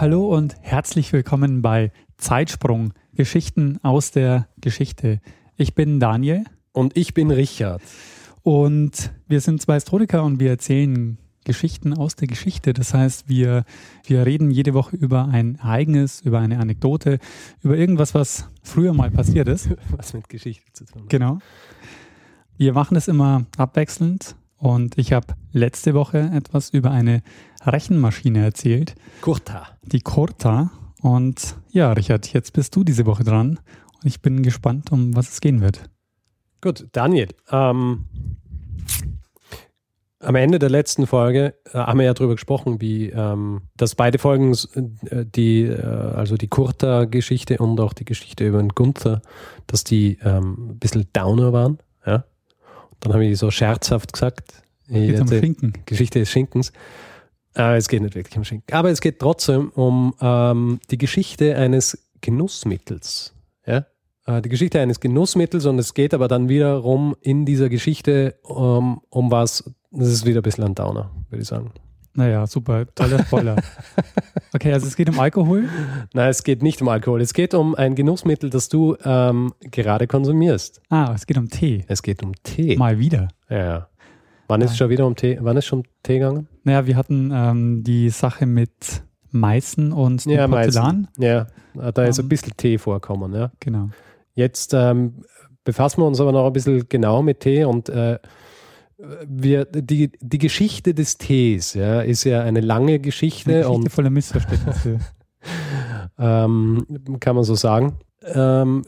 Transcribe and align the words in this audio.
Hallo 0.00 0.34
und 0.34 0.56
herzlich 0.62 1.12
willkommen 1.12 1.60
bei 1.60 1.92
Zeitsprung, 2.16 2.94
Geschichten 3.12 3.78
aus 3.82 4.10
der 4.12 4.48
Geschichte. 4.58 5.20
Ich 5.58 5.74
bin 5.74 6.00
Daniel. 6.00 6.44
Und 6.72 6.96
ich 6.96 7.12
bin 7.12 7.30
Richard. 7.30 7.82
Und 8.42 9.12
wir 9.28 9.42
sind 9.42 9.60
zwei 9.60 9.74
Historiker 9.74 10.24
und 10.24 10.40
wir 10.40 10.48
erzählen 10.48 11.18
Geschichten 11.44 11.92
aus 11.92 12.16
der 12.16 12.28
Geschichte. 12.28 12.72
Das 12.72 12.94
heißt, 12.94 13.28
wir, 13.28 13.66
wir 14.06 14.24
reden 14.24 14.50
jede 14.50 14.72
Woche 14.72 14.96
über 14.96 15.28
ein 15.28 15.56
Ereignis, 15.56 16.22
über 16.22 16.38
eine 16.38 16.60
Anekdote, 16.60 17.18
über 17.62 17.76
irgendwas, 17.76 18.14
was 18.14 18.48
früher 18.62 18.94
mal 18.94 19.10
passiert 19.10 19.48
ist. 19.48 19.68
Was 19.90 20.14
mit 20.14 20.30
Geschichte 20.30 20.64
zu 20.72 20.86
tun 20.86 21.02
hat. 21.02 21.10
Genau. 21.10 21.40
Wir 22.56 22.72
machen 22.72 22.96
es 22.96 23.06
immer 23.06 23.44
abwechselnd 23.58 24.34
und 24.60 24.98
ich 24.98 25.14
habe 25.14 25.28
letzte 25.52 25.94
Woche 25.94 26.30
etwas 26.34 26.68
über 26.70 26.90
eine 26.90 27.22
Rechenmaschine 27.64 28.44
erzählt. 28.44 28.94
Kurta. 29.22 29.68
Die 29.82 30.00
Corta. 30.00 30.70
Und 31.00 31.56
ja, 31.70 31.92
Richard, 31.92 32.30
jetzt 32.34 32.52
bist 32.52 32.76
du 32.76 32.84
diese 32.84 33.06
Woche 33.06 33.24
dran. 33.24 33.58
Und 34.02 34.06
ich 34.06 34.20
bin 34.20 34.42
gespannt, 34.42 34.92
um 34.92 35.16
was 35.16 35.30
es 35.30 35.40
gehen 35.40 35.62
wird. 35.62 35.84
Gut, 36.60 36.86
Daniel. 36.92 37.28
Ähm, 37.50 38.04
am 40.18 40.34
Ende 40.34 40.58
der 40.58 40.68
letzten 40.68 41.06
Folge 41.06 41.54
äh, 41.72 41.78
haben 41.78 41.98
wir 41.98 42.04
ja 42.04 42.12
darüber 42.12 42.34
gesprochen, 42.34 42.82
wie 42.82 43.08
ähm, 43.08 43.62
dass 43.78 43.94
beide 43.94 44.18
Folgen, 44.18 44.52
äh, 45.10 45.24
die, 45.24 45.62
äh, 45.62 45.82
also 45.82 46.36
die 46.36 46.48
Kurta-Geschichte 46.48 47.56
und 47.56 47.80
auch 47.80 47.94
die 47.94 48.04
Geschichte 48.04 48.46
über 48.46 48.58
den 48.58 48.68
Gunther, 48.70 49.22
dass 49.66 49.84
die 49.84 50.18
ähm, 50.22 50.72
ein 50.72 50.78
bisschen 50.78 51.08
Downer 51.14 51.54
waren. 51.54 51.78
Ja? 52.04 52.24
Dann 53.00 53.12
habe 53.12 53.24
ich 53.24 53.38
so 53.38 53.50
scherzhaft 53.50 54.12
gesagt, 54.12 54.62
Geht 54.90 55.20
um 55.20 55.28
Schinken. 55.28 55.72
Geschichte 55.86 56.18
des 56.18 56.30
Schinkens. 56.30 56.72
Äh, 57.56 57.76
es 57.76 57.88
geht 57.88 58.02
nicht 58.02 58.14
wirklich 58.14 58.36
um 58.36 58.44
Schinken. 58.44 58.74
Aber 58.74 58.90
es 58.90 59.00
geht 59.00 59.20
trotzdem 59.20 59.70
um 59.70 60.14
ähm, 60.20 60.80
die 60.90 60.98
Geschichte 60.98 61.56
eines 61.56 62.10
Genussmittels. 62.20 63.34
Ja? 63.66 63.86
Äh, 64.26 64.42
die 64.42 64.48
Geschichte 64.48 64.80
eines 64.80 65.00
Genussmittels 65.00 65.66
und 65.66 65.78
es 65.78 65.94
geht 65.94 66.12
aber 66.12 66.28
dann 66.28 66.48
wiederum 66.48 67.14
in 67.20 67.46
dieser 67.46 67.68
Geschichte 67.68 68.36
um, 68.42 69.00
um 69.10 69.30
was, 69.30 69.72
das 69.92 70.08
ist 70.08 70.26
wieder 70.26 70.40
ein 70.40 70.42
bisschen 70.42 70.64
ein 70.64 70.74
Downer, 70.74 71.10
würde 71.28 71.42
ich 71.42 71.48
sagen. 71.48 71.72
Naja, 72.14 72.46
super, 72.46 72.86
toller 72.94 73.20
Spoiler. 73.24 73.56
okay, 74.54 74.72
also 74.72 74.86
es 74.86 74.96
geht 74.96 75.08
um 75.08 75.18
Alkohol. 75.20 75.68
Nein, 76.12 76.28
es 76.28 76.42
geht 76.42 76.62
nicht 76.62 76.82
um 76.82 76.88
Alkohol. 76.88 77.20
Es 77.20 77.32
geht 77.32 77.54
um 77.54 77.74
ein 77.76 77.94
Genussmittel, 77.94 78.50
das 78.50 78.68
du 78.68 78.96
ähm, 79.04 79.52
gerade 79.60 80.06
konsumierst. 80.06 80.82
Ah, 80.88 81.12
es 81.14 81.26
geht 81.26 81.38
um 81.38 81.48
Tee. 81.48 81.84
Es 81.86 82.02
geht 82.02 82.22
um 82.22 82.32
Tee. 82.42 82.76
Mal 82.76 82.98
wieder. 82.98 83.28
Ja. 83.48 83.86
Wann 84.48 84.60
ist 84.62 84.72
es 84.72 84.76
schon 84.78 84.90
wieder 84.90 85.06
um 85.06 85.14
Tee? 85.14 85.38
Wann 85.40 85.56
ist 85.56 85.66
schon 85.66 85.84
Tee 86.02 86.14
gegangen? 86.18 86.48
Naja, 86.64 86.84
wir 86.86 86.96
hatten 86.96 87.30
ähm, 87.32 87.84
die 87.84 88.10
Sache 88.10 88.46
mit 88.46 89.02
Meißen 89.30 89.92
und 89.92 90.24
Ja, 90.26 90.48
Porzellan. 90.48 91.06
Ja, 91.18 91.46
da 91.74 92.02
ist 92.04 92.18
Ähm, 92.18 92.24
ein 92.24 92.28
bisschen 92.28 92.56
Tee 92.56 92.78
vorkommen. 92.78 93.32
Ja. 93.32 93.52
Genau. 93.60 93.90
Jetzt 94.34 94.74
ähm, 94.74 95.22
befassen 95.62 96.00
wir 96.02 96.06
uns 96.06 96.20
aber 96.20 96.32
noch 96.32 96.46
ein 96.46 96.52
bisschen 96.52 96.88
genau 96.88 97.22
mit 97.22 97.38
Tee 97.40 97.62
und 97.62 97.88
äh, 97.88 98.18
wir, 99.26 99.64
die, 99.64 100.12
die 100.20 100.38
Geschichte 100.38 100.94
des 100.94 101.18
Tees 101.18 101.74
ja, 101.74 102.00
ist 102.00 102.24
ja 102.24 102.42
eine 102.42 102.60
lange 102.60 102.98
Geschichte, 102.98 103.50
Eine 103.50 103.58
Geschichte 103.60 103.74
und 103.74 103.88
voller 103.90 104.10
Missverständnisse. 104.10 104.98
ähm, 106.18 106.86
kann 107.20 107.36
man 107.36 107.44
so 107.44 107.54
sagen. 107.54 107.98
Ähm, 108.22 108.82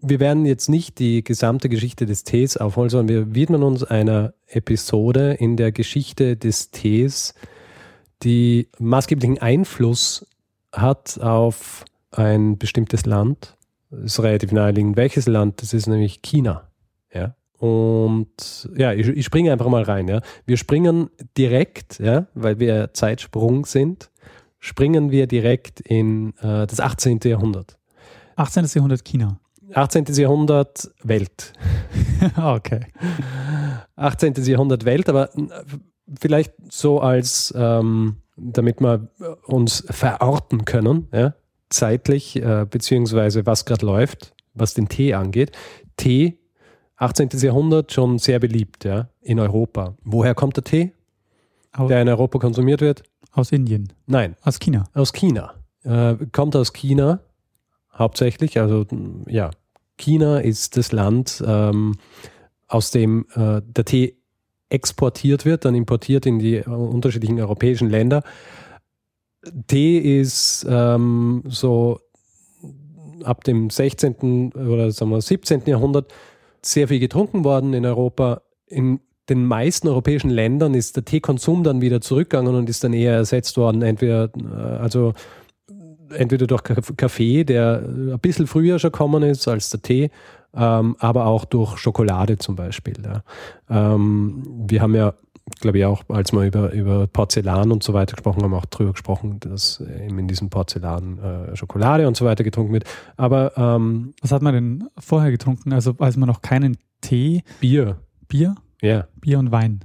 wir 0.00 0.18
werden 0.20 0.46
jetzt 0.46 0.68
nicht 0.68 0.98
die 0.98 1.22
gesamte 1.22 1.68
Geschichte 1.68 2.06
des 2.06 2.24
Tees 2.24 2.56
aufholen, 2.56 2.88
sondern 2.88 3.08
wir 3.08 3.34
widmen 3.34 3.62
uns 3.62 3.84
einer 3.84 4.32
Episode 4.46 5.34
in 5.34 5.56
der 5.56 5.72
Geschichte 5.72 6.36
des 6.36 6.70
Tees, 6.70 7.34
die 8.22 8.68
maßgeblichen 8.78 9.38
Einfluss 9.38 10.26
hat 10.72 11.18
auf 11.20 11.84
ein 12.10 12.58
bestimmtes 12.58 13.06
Land. 13.06 13.56
Das 13.90 14.00
ist 14.00 14.22
relativ 14.22 14.52
naheliegend. 14.52 14.96
Welches 14.96 15.26
Land? 15.26 15.62
Das 15.62 15.72
ist 15.72 15.86
nämlich 15.86 16.22
China. 16.22 16.68
Ja. 17.12 17.34
Und 17.58 18.68
ja, 18.76 18.92
ich, 18.92 19.08
ich 19.08 19.24
springe 19.24 19.52
einfach 19.52 19.68
mal 19.68 19.82
rein. 19.82 20.08
Ja. 20.08 20.20
Wir 20.46 20.56
springen 20.56 21.10
direkt, 21.36 21.98
ja, 21.98 22.26
weil 22.34 22.58
wir 22.60 22.94
Zeitsprung 22.94 23.66
sind, 23.66 24.10
springen 24.60 25.10
wir 25.10 25.26
direkt 25.26 25.80
in 25.80 26.34
äh, 26.38 26.66
das 26.66 26.80
18. 26.80 27.20
Jahrhundert. 27.24 27.76
18. 28.36 28.64
Jahrhundert 28.74 29.04
China. 29.04 29.40
18. 29.74 30.04
Jahrhundert 30.14 30.90
Welt. 31.02 31.52
Okay. 32.36 32.80
18. 33.94 34.34
Jahrhundert 34.44 34.84
Welt, 34.84 35.08
aber 35.08 35.32
äh, 35.36 35.48
vielleicht 36.18 36.52
so 36.68 37.00
als, 37.00 37.54
ähm, 37.56 38.16
damit 38.36 38.80
wir 38.80 39.08
uns 39.46 39.84
verorten 39.88 40.64
können, 40.64 41.06
ja, 41.12 41.34
zeitlich, 41.70 42.34
äh, 42.42 42.66
beziehungsweise 42.68 43.46
was 43.46 43.66
gerade 43.66 43.86
läuft, 43.86 44.34
was 44.54 44.74
den 44.74 44.88
Tee 44.88 45.14
angeht. 45.14 45.52
Tee, 45.96 46.38
18. 46.98 47.28
Jahrhundert 47.40 47.92
schon 47.92 48.18
sehr 48.18 48.38
beliebt, 48.40 48.84
ja, 48.84 49.08
in 49.22 49.38
Europa. 49.40 49.94
Woher 50.04 50.34
kommt 50.34 50.56
der 50.56 50.64
Tee, 50.64 50.92
Aus, 51.72 51.88
der 51.88 52.02
in 52.02 52.08
Europa 52.08 52.38
konsumiert 52.38 52.80
wird? 52.80 53.02
aus 53.32 53.52
Indien. 53.52 53.92
Nein, 54.06 54.34
Aus 54.42 54.58
China. 54.58 54.88
aus 54.94 55.12
China. 55.12 55.54
Äh, 55.84 56.16
kommt 56.32 56.56
aus 56.56 56.72
China 56.72 57.20
hauptsächlich. 57.96 58.58
Also 58.58 58.84
ja, 59.26 59.50
China 59.96 60.38
ist 60.40 60.76
das 60.76 60.90
Land, 60.92 61.42
ähm, 61.46 61.94
aus 62.66 62.90
dem 62.90 63.26
äh, 63.34 63.60
der 63.64 63.84
Tee 63.84 64.16
exportiert 64.70 65.44
wird, 65.44 65.64
dann 65.64 65.74
importiert 65.74 66.26
in 66.26 66.38
die 66.40 66.56
äh, 66.56 66.68
unterschiedlichen 66.68 67.40
europäischen 67.40 67.88
Länder. 67.90 68.22
Tee 69.68 70.20
ist 70.20 70.66
ähm, 70.68 71.42
so 71.46 72.00
ab 73.22 73.44
dem 73.44 73.70
16. 73.70 74.52
oder 74.52 74.90
sagen 74.90 75.10
wir 75.12 75.20
17. 75.20 75.62
Jahrhundert 75.66 76.12
sehr 76.62 76.88
viel 76.88 77.00
getrunken 77.00 77.44
worden 77.44 77.74
in 77.74 77.86
Europa. 77.86 78.42
In 78.66 79.00
den 79.28 79.44
meisten 79.44 79.88
europäischen 79.88 80.30
Ländern 80.30 80.74
ist 80.74 80.96
der 80.96 81.04
Teekonsum 81.04 81.62
dann 81.62 81.80
wieder 81.80 82.00
zurückgegangen 82.00 82.54
und 82.54 82.68
ist 82.68 82.82
dann 82.84 82.92
eher 82.92 83.14
ersetzt 83.14 83.56
worden, 83.56 83.82
entweder 83.82 84.30
äh, 84.34 84.78
also 84.80 85.12
entweder 86.10 86.46
durch 86.46 86.62
Kaff- 86.62 86.96
Kaffee, 86.96 87.44
der 87.44 87.82
ein 87.86 88.18
bisschen 88.20 88.46
früher 88.46 88.78
schon 88.78 88.92
gekommen 88.92 89.22
ist 89.22 89.46
als 89.46 89.70
der 89.70 89.82
Tee, 89.82 90.10
ähm, 90.54 90.96
aber 90.98 91.26
auch 91.26 91.44
durch 91.44 91.76
Schokolade 91.76 92.38
zum 92.38 92.56
Beispiel. 92.56 92.94
Ja. 93.04 93.22
Ähm, 93.68 94.42
wir 94.66 94.80
haben 94.80 94.94
ja, 94.94 95.12
glaube 95.60 95.78
ich, 95.78 95.84
auch, 95.84 96.02
als 96.08 96.32
wir 96.32 96.44
über, 96.44 96.72
über 96.72 97.06
Porzellan 97.06 97.72
und 97.72 97.82
so 97.82 97.92
weiter 97.92 98.16
gesprochen 98.16 98.42
haben, 98.42 98.54
auch 98.54 98.66
darüber 98.66 98.92
gesprochen, 98.92 99.40
dass 99.40 99.80
eben 99.80 100.18
in 100.18 100.28
diesem 100.28 100.50
Porzellan 100.50 101.18
äh, 101.18 101.56
Schokolade 101.56 102.06
und 102.06 102.16
so 102.16 102.24
weiter 102.24 102.44
getrunken 102.44 102.72
wird. 102.72 102.84
Aber 103.16 103.56
ähm, 103.56 104.14
Was 104.22 104.32
hat 104.32 104.42
man 104.42 104.54
denn 104.54 104.88
vorher 104.98 105.30
getrunken? 105.30 105.72
Also 105.72 105.94
als 105.98 106.16
man 106.16 106.28
noch 106.28 106.42
keinen 106.42 106.76
Tee, 107.00 107.42
Bier, 107.60 107.98
Bier, 108.28 108.54
ja, 108.82 109.06
Bier 109.20 109.38
und 109.38 109.52
Wein. 109.52 109.84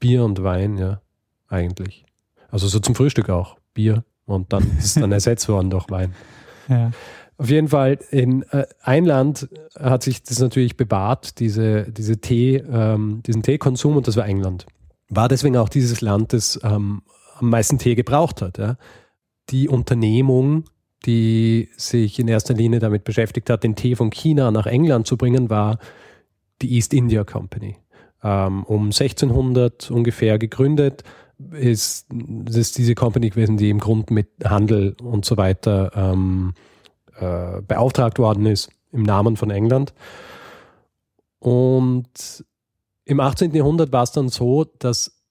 Bier 0.00 0.24
und 0.24 0.42
Wein, 0.42 0.78
ja, 0.78 1.00
eigentlich. 1.48 2.04
Also 2.50 2.68
so 2.68 2.78
zum 2.78 2.94
Frühstück 2.94 3.30
auch, 3.30 3.56
Bier. 3.74 4.04
Und 4.26 4.52
dann 4.52 4.62
ist 4.78 4.84
es 4.84 4.94
dann 4.94 5.12
ersetzt 5.12 5.48
worden 5.48 5.70
durch 5.70 5.90
Wein. 5.90 6.14
Ja. 6.68 6.90
Auf 7.36 7.50
jeden 7.50 7.68
Fall, 7.68 7.98
in 8.10 8.42
äh, 8.50 8.66
ein 8.82 9.04
Land 9.04 9.48
hat 9.78 10.04
sich 10.04 10.22
das 10.22 10.38
natürlich 10.38 10.76
bewahrt, 10.76 11.40
diese, 11.40 11.90
diese 11.90 12.20
Tee, 12.20 12.56
ähm, 12.56 13.22
diesen 13.26 13.42
Teekonsum, 13.42 13.96
und 13.96 14.06
das 14.06 14.16
war 14.16 14.26
England. 14.26 14.66
War 15.08 15.28
deswegen 15.28 15.56
auch 15.56 15.68
dieses 15.68 16.00
Land, 16.00 16.32
das 16.32 16.58
ähm, 16.62 17.02
am 17.38 17.50
meisten 17.50 17.78
Tee 17.78 17.94
gebraucht 17.94 18.42
hat. 18.42 18.58
Ja. 18.58 18.76
Die 19.50 19.68
Unternehmung, 19.68 20.64
die 21.06 21.68
sich 21.76 22.18
in 22.18 22.28
erster 22.28 22.54
Linie 22.54 22.78
damit 22.78 23.04
beschäftigt 23.04 23.50
hat, 23.50 23.64
den 23.64 23.76
Tee 23.76 23.96
von 23.96 24.10
China 24.10 24.50
nach 24.50 24.66
England 24.66 25.06
zu 25.06 25.16
bringen, 25.16 25.50
war 25.50 25.78
die 26.62 26.74
East 26.74 26.94
India 26.94 27.24
Company. 27.24 27.76
Ähm, 28.22 28.64
um 28.64 28.86
1600 28.86 29.90
ungefähr 29.90 30.38
gegründet, 30.38 31.04
ist, 31.52 32.06
ist 32.48 32.78
diese 32.78 32.94
Company 32.94 33.30
gewesen, 33.30 33.56
die 33.56 33.70
im 33.70 33.80
Grund 33.80 34.10
mit 34.10 34.28
Handel 34.44 34.96
und 35.02 35.24
so 35.24 35.36
weiter 35.36 35.90
ähm, 35.94 36.54
äh, 37.18 37.60
beauftragt 37.62 38.18
worden 38.18 38.46
ist 38.46 38.70
im 38.92 39.02
Namen 39.02 39.36
von 39.36 39.50
England. 39.50 39.92
Und 41.40 42.44
im 43.04 43.20
18. 43.20 43.54
Jahrhundert 43.54 43.92
war 43.92 44.02
es 44.02 44.12
dann 44.12 44.28
so, 44.28 44.64
dass 44.64 45.22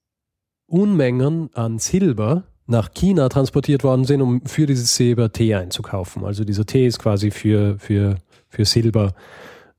Unmengen 0.66 1.50
an 1.54 1.78
Silber 1.78 2.44
nach 2.66 2.94
China 2.94 3.28
transportiert 3.28 3.84
worden 3.84 4.04
sind, 4.04 4.22
um 4.22 4.44
für 4.46 4.66
dieses 4.66 4.96
Silber 4.96 5.30
Tee 5.30 5.54
einzukaufen. 5.54 6.24
Also 6.24 6.44
dieser 6.44 6.64
Tee 6.64 6.86
ist 6.86 6.98
quasi 6.98 7.30
für, 7.30 7.78
für, 7.78 8.16
für 8.48 8.64
Silber 8.64 9.12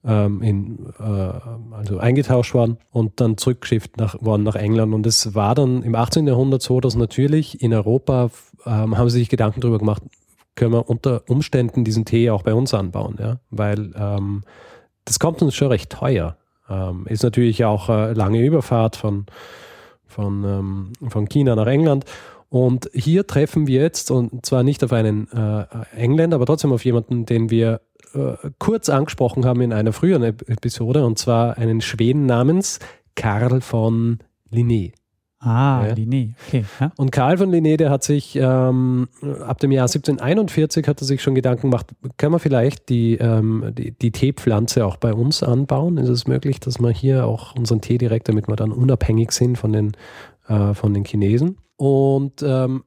ähm, 0.04 0.42
in, 0.44 0.94
äh, 1.00 1.74
also 1.76 1.98
eingetauscht 1.98 2.54
worden 2.54 2.78
und 2.92 3.20
dann 3.20 3.38
zurückgeschifft 3.38 3.98
nach, 3.98 4.22
worden 4.22 4.44
nach 4.44 4.56
England. 4.56 4.94
Und 4.94 5.08
es 5.08 5.34
war 5.34 5.56
dann 5.56 5.82
im 5.82 5.96
18. 5.96 6.28
Jahrhundert 6.28 6.62
so, 6.62 6.80
dass 6.80 6.96
natürlich 6.96 7.62
in 7.62 7.74
Europa 7.74 8.30
ähm, 8.66 8.98
haben 8.98 9.10
sie 9.10 9.20
sich 9.20 9.30
Gedanken 9.30 9.62
darüber 9.62 9.80
gemacht, 9.80 10.04
können 10.54 10.74
wir 10.74 10.90
unter 10.90 11.24
Umständen 11.28 11.84
diesen 11.84 12.06
Tee 12.06 12.30
auch 12.30 12.44
bei 12.44 12.54
uns 12.54 12.74
anbauen, 12.74 13.18
ja, 13.20 13.40
weil 13.50 13.92
ähm, 13.98 14.44
das 15.04 15.20
kommt 15.20 15.42
uns 15.42 15.56
schon 15.56 15.68
recht 15.68 15.90
teuer. 15.90 16.38
Ähm, 16.70 17.06
ist 17.08 17.24
natürlich 17.24 17.64
auch 17.66 17.90
äh, 17.90 18.14
lange 18.14 18.44
Überfahrt 18.44 18.96
von, 18.96 19.26
von, 20.08 20.44
ähm, 20.44 21.10
von 21.10 21.28
China 21.30 21.56
nach 21.56 21.68
England. 21.68 22.06
Und 22.50 22.90
hier 22.94 23.28
treffen 23.28 23.68
wir 23.68 23.82
jetzt, 23.82 24.12
und 24.12 24.46
zwar 24.46 24.64
nicht 24.64 24.84
auf 24.84 24.94
einen 24.94 25.30
äh, 25.32 25.66
Engländer, 25.96 26.36
aber 26.36 26.46
trotzdem 26.46 26.72
auf 26.72 26.86
jemanden, 26.86 27.26
den 27.26 27.50
wir 27.50 27.82
äh, 28.14 28.36
kurz 28.60 28.90
angesprochen 28.90 29.46
haben 29.46 29.62
in 29.62 29.74
einer 29.74 29.94
früheren 29.94 30.24
Episode, 30.24 31.06
und 31.06 31.20
zwar 31.20 31.58
einen 31.58 31.82
Schweden 31.82 32.26
namens 32.26 32.80
Karl 33.16 33.62
von 33.62 34.20
Linné. 34.52 34.94
Ah, 35.40 35.86
ja. 35.88 35.94
Linné, 35.94 36.34
okay. 36.48 36.66
Ja. 36.80 36.92
Und 36.98 37.12
Karl 37.12 37.38
von 37.38 37.52
Linné, 37.52 37.78
der 37.78 37.92
hat 37.92 38.04
sich 38.04 38.36
ähm, 38.36 39.08
ab 39.46 39.60
dem 39.60 39.72
Jahr 39.72 39.84
1741 39.84 40.88
hat 40.88 41.02
er 41.02 41.06
sich 41.06 41.22
schon 41.22 41.36
Gedanken 41.36 41.70
gemacht, 41.70 41.88
kann 42.18 42.32
man 42.32 42.40
vielleicht 42.40 42.90
die, 42.90 43.16
ähm, 43.16 43.72
die, 43.78 43.92
die, 43.92 44.12
Teepflanze 44.12 44.86
auch 44.86 44.98
bei 44.98 45.14
uns 45.14 45.44
anbauen? 45.44 45.98
Ist 45.98 46.10
es 46.10 46.26
möglich, 46.26 46.60
dass 46.60 46.80
wir 46.80 46.90
hier 46.90 47.26
auch 47.26 47.56
unseren 47.56 47.82
Tee 47.82 47.98
direkt, 47.98 48.28
damit 48.30 48.48
wir 48.48 48.56
dann 48.56 48.72
unabhängig 48.72 49.34
sind 49.34 49.58
von 49.58 49.74
den, 49.74 49.92
äh, 50.48 50.74
von 50.74 50.94
den 50.94 51.04
Chinesen? 51.04 51.58
Und 51.76 52.42
ähm, 52.42 52.84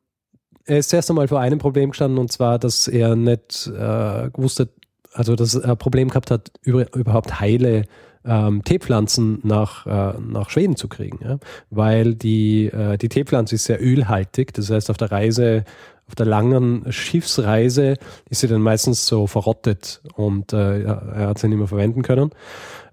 er 0.64 0.78
ist 0.78 0.92
erst 0.92 1.10
einmal 1.10 1.28
vor 1.28 1.40
einem 1.40 1.58
Problem 1.58 1.90
gestanden, 1.90 2.18
und 2.18 2.32
zwar, 2.32 2.58
dass 2.58 2.88
er 2.88 3.14
nicht 3.14 3.68
äh, 3.68 4.30
wusste, 4.34 4.68
also 5.12 5.36
dass 5.36 5.54
er 5.54 5.70
ein 5.70 5.78
Problem 5.78 6.08
gehabt 6.08 6.30
hat, 6.30 6.50
über, 6.62 6.94
überhaupt 6.94 7.40
heile 7.40 7.84
ähm, 8.24 8.62
Teepflanzen 8.64 9.40
nach, 9.42 9.86
äh, 9.86 10.18
nach 10.20 10.50
Schweden 10.50 10.76
zu 10.76 10.88
kriegen. 10.88 11.20
Ja? 11.22 11.38
Weil 11.70 12.14
die, 12.14 12.66
äh, 12.66 12.98
die 12.98 13.08
Teepflanze 13.08 13.54
ist 13.56 13.64
sehr 13.64 13.82
ölhaltig, 13.82 14.52
das 14.54 14.70
heißt 14.70 14.90
auf 14.90 14.96
der 14.96 15.10
Reise, 15.10 15.64
auf 16.08 16.14
der 16.14 16.26
langen 16.26 16.90
Schiffsreise 16.90 17.96
ist 18.30 18.40
sie 18.40 18.48
dann 18.48 18.62
meistens 18.62 19.06
so 19.06 19.26
verrottet 19.26 20.02
und 20.14 20.52
äh, 20.52 20.82
er 20.82 21.28
hat 21.28 21.38
sie 21.38 21.48
nicht 21.48 21.58
mehr 21.58 21.66
verwenden 21.66 22.02
können. 22.02 22.30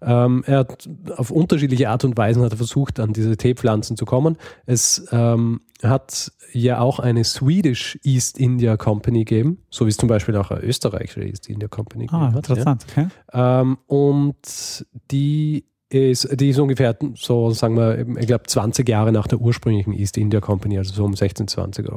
Ähm, 0.01 0.44
er 0.45 0.59
hat 0.59 0.88
auf 1.15 1.31
unterschiedliche 1.31 1.89
Art 1.89 2.03
und 2.03 2.17
Weisen 2.17 2.44
hat 2.44 2.51
er 2.51 2.57
versucht, 2.57 3.00
an 3.00 3.13
diese 3.13 3.38
Teepflanzen 3.38 3.95
zu 3.95 4.06
kommen. 4.06 4.38
Es 4.65 5.07
ähm, 5.12 5.62
hat 5.81 6.31
ja 6.51 6.79
auch 6.79 7.00
eine 7.00 7.23
Swedish 7.23 7.97
East 8.03 8.38
India 8.38 8.77
Company 8.77 9.19
gegeben, 9.19 9.63
so 9.69 9.85
wie 9.85 9.89
es 9.89 9.97
zum 9.97 10.09
Beispiel 10.09 10.35
auch 10.35 10.51
eine 10.51 10.62
österreichische 10.62 11.23
East 11.23 11.50
India 11.50 11.67
Company 11.67 12.07
ah, 12.12 12.33
hat. 12.33 12.35
Interessant, 12.35 12.85
ja. 12.95 13.03
okay. 13.03 13.12
Ähm, 13.33 13.77
und 13.88 14.85
die 15.12 15.65
ist, 15.95 16.27
die 16.39 16.50
ist 16.50 16.59
ungefähr 16.59 16.95
so, 17.15 17.51
sagen 17.51 17.77
wir, 17.77 18.06
ich 18.19 18.27
glaube 18.27 18.44
20 18.47 18.88
Jahre 18.88 19.12
nach 19.12 19.27
der 19.27 19.39
ursprünglichen 19.39 19.94
East 19.94 20.18
India 20.18 20.39
Company, 20.39 20.77
also 20.77 20.94
so 20.94 21.03
um 21.03 21.12
1620 21.12 21.88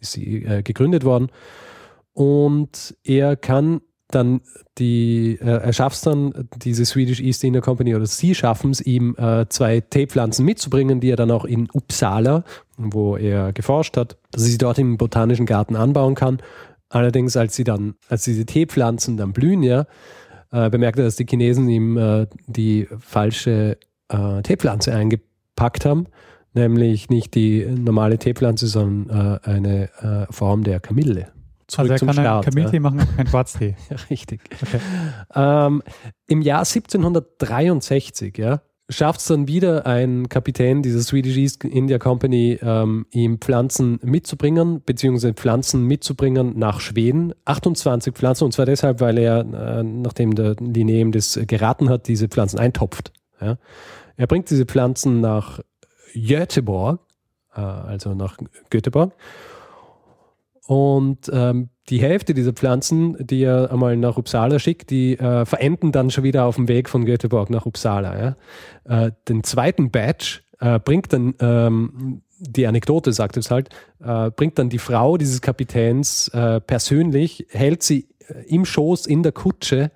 ist 0.00 0.12
sie 0.12 0.44
äh, 0.44 0.62
gegründet 0.62 1.04
worden. 1.04 1.28
Und 2.12 2.96
er 3.02 3.36
kann 3.36 3.80
dann 4.08 4.40
die, 4.78 5.38
äh, 5.40 5.44
er 5.46 5.72
schafft 5.72 5.96
es 5.96 6.02
dann, 6.02 6.48
diese 6.56 6.84
Swedish 6.84 7.20
East 7.20 7.42
India 7.44 7.60
Company 7.60 7.94
oder 7.94 8.06
sie 8.06 8.34
schaffen 8.34 8.70
es, 8.70 8.80
ihm 8.80 9.16
äh, 9.16 9.46
zwei 9.48 9.80
Teepflanzen 9.80 10.44
mitzubringen, 10.44 11.00
die 11.00 11.10
er 11.10 11.16
dann 11.16 11.30
auch 11.30 11.44
in 11.44 11.68
Uppsala, 11.72 12.44
wo 12.76 13.16
er 13.16 13.52
geforscht 13.52 13.96
hat, 13.96 14.16
dass 14.30 14.44
sie 14.44 14.58
dort 14.58 14.78
im 14.78 14.96
botanischen 14.96 15.46
Garten 15.46 15.76
anbauen 15.76 16.14
kann. 16.14 16.38
Allerdings, 16.88 17.36
als 17.36 17.56
sie 17.56 17.64
dann, 17.64 17.94
als 18.08 18.24
diese 18.24 18.46
Teepflanzen 18.46 19.16
dann 19.16 19.32
blühen, 19.32 19.62
ja, 19.62 19.86
äh, 20.54 20.70
bemerkt 20.70 20.98
er, 20.98 21.04
dass 21.04 21.16
die 21.16 21.26
Chinesen 21.28 21.68
ihm 21.68 21.96
äh, 21.98 22.26
die 22.46 22.86
falsche 23.00 23.76
äh, 24.08 24.42
Teepflanze 24.42 24.94
eingepackt 24.94 25.84
haben, 25.84 26.06
nämlich 26.52 27.10
nicht 27.10 27.34
die 27.34 27.66
normale 27.66 28.18
Teepflanze, 28.18 28.68
sondern 28.68 29.40
äh, 29.44 29.48
eine 29.48 29.90
äh, 30.00 30.32
Form 30.32 30.62
der 30.62 30.78
Kamille. 30.78 31.32
Zurück 31.66 31.90
also 31.90 32.04
er 32.04 32.12
kann 32.12 32.14
Start, 32.14 32.44
Kamilltee 32.44 32.78
machen, 32.78 33.00
aber 33.00 33.12
kein 33.16 33.26
Schwarztee. 33.26 33.74
richtig. 34.10 34.42
Okay. 34.62 34.80
Ähm, 35.34 35.82
Im 36.28 36.42
Jahr 36.42 36.60
1763 36.60 38.38
ja, 38.38 38.60
schafft 38.88 39.20
es 39.20 39.26
dann 39.26 39.48
wieder 39.48 39.86
ein 39.86 40.28
Kapitän 40.28 40.82
dieser 40.82 41.00
Swedish 41.00 41.36
East 41.36 41.64
India 41.64 41.98
Company, 41.98 42.58
ähm, 42.60 43.06
ihm 43.10 43.38
Pflanzen 43.38 43.98
mitzubringen, 44.02 44.82
beziehungsweise 44.84 45.34
Pflanzen 45.34 45.84
mitzubringen 45.86 46.58
nach 46.58 46.80
Schweden. 46.80 47.32
28 47.44 48.14
Pflanzen, 48.14 48.44
und 48.44 48.52
zwar 48.52 48.66
deshalb, 48.66 49.00
weil 49.00 49.18
er, 49.18 49.40
äh, 49.40 49.82
nachdem 49.82 50.34
der 50.34 50.54
Linné 50.56 51.00
ihm 51.00 51.12
das 51.12 51.38
geraten 51.46 51.88
hat, 51.88 52.08
diese 52.08 52.28
Pflanzen 52.28 52.58
eintopft. 52.58 53.12
Ja. 53.40 53.56
Er 54.16 54.26
bringt 54.26 54.50
diese 54.50 54.66
Pflanzen 54.66 55.20
nach 55.20 55.60
Göteborg, 56.14 57.00
äh, 57.54 57.60
also 57.60 58.14
nach 58.14 58.38
Göteborg 58.70 59.12
und 60.66 61.30
ähm, 61.32 61.68
die 61.90 62.00
Hälfte 62.00 62.32
dieser 62.32 62.54
Pflanzen, 62.54 63.16
die 63.20 63.42
er 63.42 63.70
einmal 63.70 63.96
nach 63.96 64.16
Uppsala 64.16 64.58
schickt, 64.58 64.90
die 64.90 65.18
äh, 65.18 65.44
verenden 65.44 65.92
dann 65.92 66.10
schon 66.10 66.24
wieder 66.24 66.46
auf 66.46 66.56
dem 66.56 66.68
Weg 66.68 66.88
von 66.88 67.04
Göteborg 67.04 67.50
nach 67.50 67.66
Uppsala. 67.66 68.36
Ja? 68.86 69.06
Äh, 69.06 69.12
den 69.28 69.44
zweiten 69.44 69.90
Batch 69.90 70.42
äh, 70.60 70.78
bringt 70.78 71.12
dann, 71.12 71.34
ähm, 71.40 72.22
die 72.38 72.66
Anekdote 72.66 73.12
sagt 73.12 73.36
es 73.36 73.50
halt, 73.50 73.68
äh, 74.02 74.30
bringt 74.30 74.58
dann 74.58 74.70
die 74.70 74.78
Frau 74.78 75.18
dieses 75.18 75.42
Kapitäns 75.42 76.28
äh, 76.28 76.60
persönlich, 76.60 77.46
hält 77.50 77.82
sie 77.82 78.08
äh, 78.28 78.46
im 78.46 78.64
Schoß 78.64 79.06
in 79.06 79.22
der 79.22 79.32
Kutsche 79.32 79.90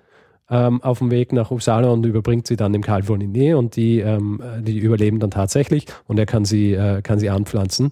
ähm, 0.51 0.83
auf 0.83 0.99
dem 0.99 1.09
Weg 1.09 1.33
nach 1.33 1.49
Uppsala 1.49 1.89
und 1.89 2.05
überbringt 2.05 2.45
sie 2.45 2.55
dann 2.55 2.73
dem 2.73 2.83
Karl 2.83 3.01
von 3.01 3.19
Linné 3.19 3.55
und 3.55 3.75
die, 3.75 3.99
ähm, 3.99 4.41
die 4.61 4.77
überleben 4.77 5.19
dann 5.19 5.31
tatsächlich 5.31 5.85
und 6.05 6.19
er 6.19 6.27
kann 6.27 6.45
sie, 6.45 6.77
kann 7.03 7.19
sie 7.19 7.29
anpflanzen. 7.29 7.89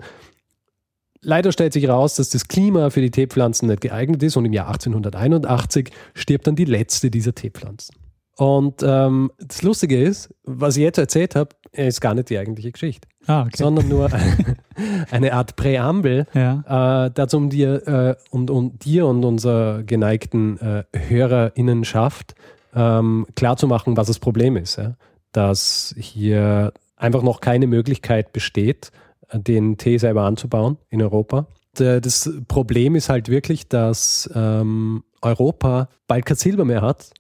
Leider 1.22 1.52
stellt 1.52 1.74
sich 1.74 1.84
heraus, 1.84 2.16
dass 2.16 2.30
das 2.30 2.48
Klima 2.48 2.90
für 2.90 3.02
die 3.02 3.12
Teepflanzen 3.12 3.68
nicht 3.68 3.82
geeignet 3.82 4.24
ist 4.24 4.38
und 4.38 4.46
im 4.46 4.54
Jahr 4.54 4.68
1881 4.68 5.92
stirbt 6.14 6.48
dann 6.48 6.56
die 6.56 6.66
letzte 6.66 7.10
dieser 7.10 7.34
Teepflanzen. 7.34 7.96
Und 8.38 8.84
ähm, 8.84 9.32
das 9.40 9.64
Lustige 9.64 10.00
ist, 10.00 10.34
was 10.44 10.78
ich 10.78 10.84
jetzt 10.84 11.00
erzählt 11.00 11.36
habe, 11.36 11.50
ist 11.72 12.02
gar 12.02 12.14
nicht 12.14 12.30
die 12.30 12.38
eigentliche 12.38 12.72
Geschichte, 12.72 13.08
ah, 13.26 13.42
okay. 13.42 13.52
sondern 13.56 13.88
nur 13.88 14.10
eine 15.12 15.34
Art 15.34 15.56
Präambel, 15.56 16.28
ja. 16.34 17.06
äh, 17.06 17.12
dazu 17.14 17.38
um 17.38 17.50
dir, 17.50 17.88
äh, 17.88 18.16
und, 18.30 18.52
um 18.52 18.78
dir 18.78 19.08
und 19.08 19.26
unserer 19.26 19.82
geneigten 19.84 20.60
äh, 20.60 20.84
Hörerinnenschaft 20.94 22.36
ähm, 22.76 23.26
klarzumachen, 23.36 23.98
was 23.98 24.08
das 24.08 24.20
Problem 24.20 24.56
ist. 24.56 24.78
Ja? 24.78 24.96
Dass 25.32 25.96
hier 25.98 26.74
einfach 26.96 27.24
noch 27.24 27.42
keine 27.42 27.66
Möglichkeit 27.66 28.34
besteht, 28.34 28.92
den 29.34 29.78
Tee 29.78 29.98
selber 29.98 30.24
anzubauen 30.24 30.78
in 30.90 31.02
Europa. 31.02 31.48
Das 31.74 32.32
Problem 32.48 32.96
ist 32.96 33.10
halt 33.10 33.30
wirklich, 33.30 33.68
dass 33.68 34.30
ähm, 34.34 35.04
Europa 35.22 35.90
bald 36.08 36.26
kein 36.26 36.38
Silber 36.38 36.66
mehr 36.66 36.82
hat, 36.82 37.12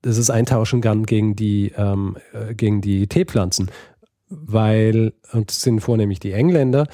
das 0.00 0.16
es 0.16 0.30
eintauschen 0.30 0.80
kann 0.80 1.04
gegen 1.04 1.36
die, 1.36 1.72
ähm, 1.76 2.16
äh, 2.32 2.54
gegen 2.54 2.80
die 2.80 3.06
Teepflanzen. 3.06 3.70
Weil, 4.28 5.12
und 5.32 5.50
das 5.50 5.60
sind 5.60 5.80
vornehmlich 5.80 6.20
die 6.20 6.32
Engländer, 6.32 6.88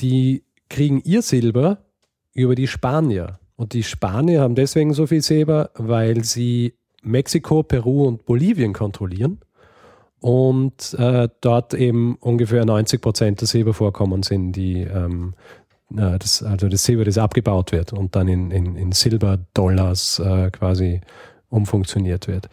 die 0.00 0.44
kriegen 0.70 1.02
ihr 1.04 1.20
Silber 1.20 1.84
über 2.32 2.54
die 2.54 2.68
Spanier. 2.68 3.38
Und 3.56 3.74
die 3.74 3.82
Spanier 3.82 4.40
haben 4.40 4.54
deswegen 4.54 4.94
so 4.94 5.06
viel 5.06 5.20
Silber, 5.20 5.70
weil 5.74 6.24
sie 6.24 6.74
Mexiko, 7.02 7.62
Peru 7.62 8.06
und 8.06 8.24
Bolivien 8.24 8.72
kontrollieren 8.72 9.40
und 10.20 10.94
äh, 10.98 11.28
dort 11.40 11.74
eben 11.74 12.16
ungefähr 12.20 12.64
90 12.64 13.00
Prozent 13.00 13.40
der 13.40 13.48
Silbervorkommen 13.48 14.22
sind, 14.22 14.52
die 14.52 14.82
ähm, 14.82 15.34
äh, 15.96 16.18
das, 16.18 16.42
also 16.42 16.68
das 16.68 16.84
Silber, 16.84 17.04
das 17.04 17.18
abgebaut 17.18 17.72
wird 17.72 17.92
und 17.92 18.14
dann 18.14 18.28
in, 18.28 18.50
in, 18.50 18.76
in 18.76 18.92
Silberdollars 18.92 20.18
äh, 20.18 20.50
quasi 20.50 21.00
umfunktioniert 21.48 22.28
wird. 22.28 22.48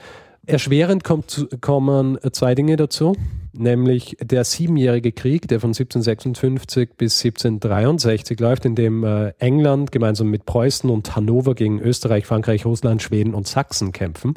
Erschwerend 0.46 1.04
kommt, 1.04 1.46
kommen 1.60 2.18
zwei 2.32 2.56
Dinge 2.56 2.78
dazu, 2.78 3.18
nämlich 3.52 4.16
der 4.22 4.46
siebenjährige 4.46 5.12
Krieg, 5.12 5.50
der 5.50 5.60
von 5.60 5.72
1756 5.72 6.92
bis 6.98 7.22
1763 7.22 8.40
läuft, 8.40 8.64
in 8.64 8.76
dem 8.76 9.04
äh, 9.04 9.34
England 9.40 9.92
gemeinsam 9.92 10.30
mit 10.30 10.46
Preußen 10.46 10.90
und 10.90 11.18
Hannover 11.18 11.54
gegen 11.54 11.82
Österreich, 11.82 12.26
Frankreich, 12.26 12.66
Russland, 12.66 13.04
Schweden 13.04 13.34
und 13.34 13.46
Sachsen 13.46 13.92
kämpfen 13.92 14.36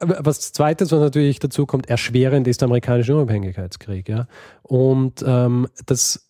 was 0.00 0.52
zweites, 0.52 0.92
was 0.92 1.00
natürlich 1.00 1.38
dazu 1.38 1.66
kommt, 1.66 1.88
erschwerend 1.88 2.46
ist 2.48 2.60
der 2.60 2.66
amerikanische 2.66 3.14
Unabhängigkeitskrieg. 3.14 4.08
Ja? 4.08 4.26
Und 4.62 5.24
ähm, 5.26 5.68
das 5.86 6.26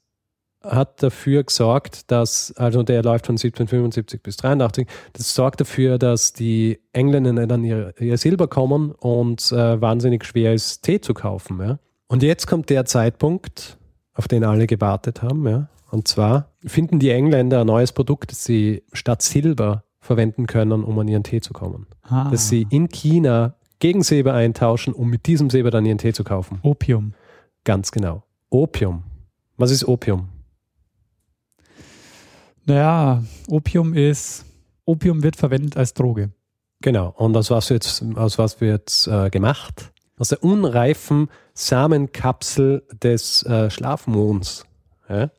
hat 0.62 1.02
dafür 1.02 1.44
gesorgt, 1.44 2.10
dass, 2.10 2.52
also 2.56 2.82
der 2.82 3.02
läuft 3.02 3.26
von 3.26 3.34
1775 3.34 4.22
bis 4.22 4.36
83, 4.36 4.88
das 5.12 5.34
sorgt 5.34 5.60
dafür, 5.60 5.98
dass 5.98 6.32
die 6.32 6.80
Engländer 6.92 7.46
dann 7.46 7.64
ihr, 7.64 7.94
ihr 8.00 8.18
Silber 8.18 8.48
kommen 8.48 8.90
und 8.92 9.52
äh, 9.52 9.80
wahnsinnig 9.80 10.24
schwer 10.24 10.54
ist, 10.54 10.82
Tee 10.82 11.00
zu 11.00 11.14
kaufen. 11.14 11.60
Ja? 11.60 11.78
Und 12.08 12.22
jetzt 12.22 12.46
kommt 12.46 12.70
der 12.70 12.84
Zeitpunkt, 12.84 13.78
auf 14.14 14.28
den 14.28 14.44
alle 14.44 14.66
gewartet 14.66 15.22
haben, 15.22 15.46
ja? 15.46 15.68
Und 15.90 16.08
zwar 16.08 16.52
finden 16.64 16.98
die 16.98 17.10
Engländer 17.10 17.60
ein 17.60 17.66
neues 17.66 17.92
Produkt, 17.92 18.32
das 18.32 18.44
sie 18.44 18.82
statt 18.92 19.22
Silber 19.22 19.84
verwenden 20.06 20.46
können, 20.46 20.84
um 20.84 20.98
an 20.98 21.08
ihren 21.08 21.22
Tee 21.22 21.40
zu 21.40 21.52
kommen. 21.52 21.86
Ah, 22.02 22.30
Dass 22.30 22.48
sie 22.48 22.66
in 22.70 22.88
China 22.88 23.54
gegen 23.78 24.02
Silber 24.02 24.34
eintauschen, 24.34 24.94
um 24.94 25.10
mit 25.10 25.26
diesem 25.26 25.50
Silber 25.50 25.70
dann 25.70 25.84
ihren 25.84 25.98
Tee 25.98 26.12
zu 26.12 26.24
kaufen. 26.24 26.58
Opium. 26.62 27.12
Ganz 27.64 27.90
genau. 27.90 28.22
Opium. 28.48 29.02
Was 29.56 29.70
ist 29.70 29.86
Opium? 29.86 30.28
Naja, 32.64 33.22
Opium 33.48 33.94
ist, 33.94 34.44
Opium 34.84 35.22
wird 35.22 35.36
verwendet 35.36 35.76
als 35.76 35.94
Droge. 35.94 36.30
Genau. 36.80 37.14
Und 37.16 37.36
aus 37.36 37.50
was 37.50 37.70
wird 37.70 38.02
aus 38.16 38.38
was 38.38 38.60
wird's, 38.60 39.06
äh, 39.06 39.30
gemacht? 39.30 39.92
Aus 40.18 40.28
der 40.28 40.42
unreifen 40.42 41.28
Samenkapsel 41.54 42.82
des 43.02 43.44
äh, 43.44 43.70
Schlafmonds. 43.70 44.64
Ja? 45.08 45.30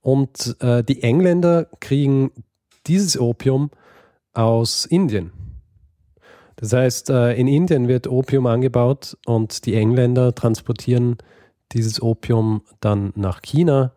Und 0.00 0.56
äh, 0.60 0.82
die 0.82 1.02
Engländer 1.02 1.66
kriegen 1.80 2.30
dieses 2.86 3.18
Opium 3.18 3.70
aus 4.32 4.86
Indien. 4.86 5.32
Das 6.56 6.72
heißt, 6.72 7.10
äh, 7.10 7.34
in 7.34 7.48
Indien 7.48 7.88
wird 7.88 8.06
Opium 8.06 8.46
angebaut 8.46 9.16
und 9.24 9.64
die 9.64 9.74
Engländer 9.74 10.34
transportieren 10.34 11.16
dieses 11.72 12.02
Opium 12.02 12.62
dann 12.80 13.12
nach 13.16 13.40
China 13.42 13.94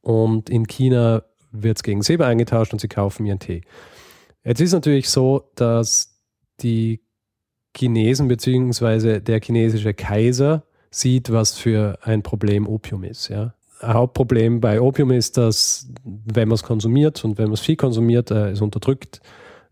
und 0.00 0.50
in 0.50 0.66
China 0.66 1.22
wird 1.52 1.78
es 1.78 1.82
gegen 1.82 2.02
Silber 2.02 2.26
eingetauscht 2.26 2.72
und 2.72 2.80
sie 2.80 2.88
kaufen 2.88 3.26
ihren 3.26 3.38
Tee. 3.38 3.62
Jetzt 4.44 4.60
ist 4.60 4.72
natürlich 4.72 5.08
so, 5.08 5.50
dass 5.54 6.18
die 6.60 7.00
Chinesen 7.76 8.28
bzw. 8.28 9.20
der 9.20 9.40
chinesische 9.40 9.94
Kaiser 9.94 10.64
sieht, 10.90 11.30
was 11.30 11.56
für 11.56 11.98
ein 12.02 12.22
Problem 12.22 12.66
Opium 12.66 13.04
ist. 13.04 13.28
Ja. 13.28 13.54
Hauptproblem 13.82 14.60
bei 14.60 14.80
Opium 14.80 15.10
ist, 15.12 15.36
dass 15.36 15.88
wenn 16.04 16.48
man 16.48 16.56
es 16.56 16.62
konsumiert 16.62 17.24
und 17.24 17.38
wenn 17.38 17.46
man 17.46 17.54
es 17.54 17.60
viel 17.60 17.76
konsumiert, 17.76 18.30
äh, 18.30 18.50
es 18.50 18.60
unterdrückt, 18.60 19.20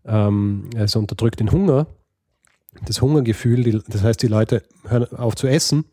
ähm, 0.05 0.69
es 0.75 0.95
unterdrückt 0.95 1.39
den 1.39 1.51
Hunger, 1.51 1.87
das 2.85 3.01
Hungergefühl. 3.01 3.63
Die, 3.63 3.81
das 3.87 4.03
heißt, 4.03 4.21
die 4.21 4.27
Leute 4.27 4.63
hören 4.87 5.11
auf 5.13 5.35
zu 5.35 5.47
essen 5.47 5.85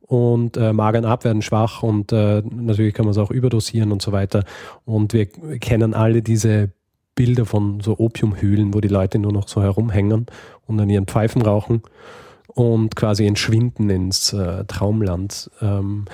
und 0.00 0.56
äh, 0.56 0.72
magern 0.72 1.04
ab, 1.04 1.24
werden 1.24 1.42
schwach 1.42 1.82
und 1.82 2.12
äh, 2.12 2.42
natürlich 2.42 2.94
kann 2.94 3.06
man 3.06 3.12
es 3.12 3.18
auch 3.18 3.30
überdosieren 3.30 3.92
und 3.92 4.02
so 4.02 4.12
weiter. 4.12 4.44
Und 4.84 5.12
wir 5.12 5.26
kennen 5.26 5.94
alle 5.94 6.22
diese 6.22 6.70
Bilder 7.14 7.46
von 7.46 7.80
so 7.80 7.98
Opiumhöhlen, 7.98 8.74
wo 8.74 8.80
die 8.80 8.88
Leute 8.88 9.18
nur 9.18 9.32
noch 9.32 9.48
so 9.48 9.62
herumhängen 9.62 10.26
und 10.66 10.80
an 10.80 10.90
ihren 10.90 11.06
Pfeifen 11.06 11.42
rauchen 11.42 11.82
und 12.48 12.96
quasi 12.96 13.26
entschwinden 13.26 13.88
ins 13.90 14.32
äh, 14.32 14.64
Traumland, 14.64 15.50
ähm, 15.60 16.06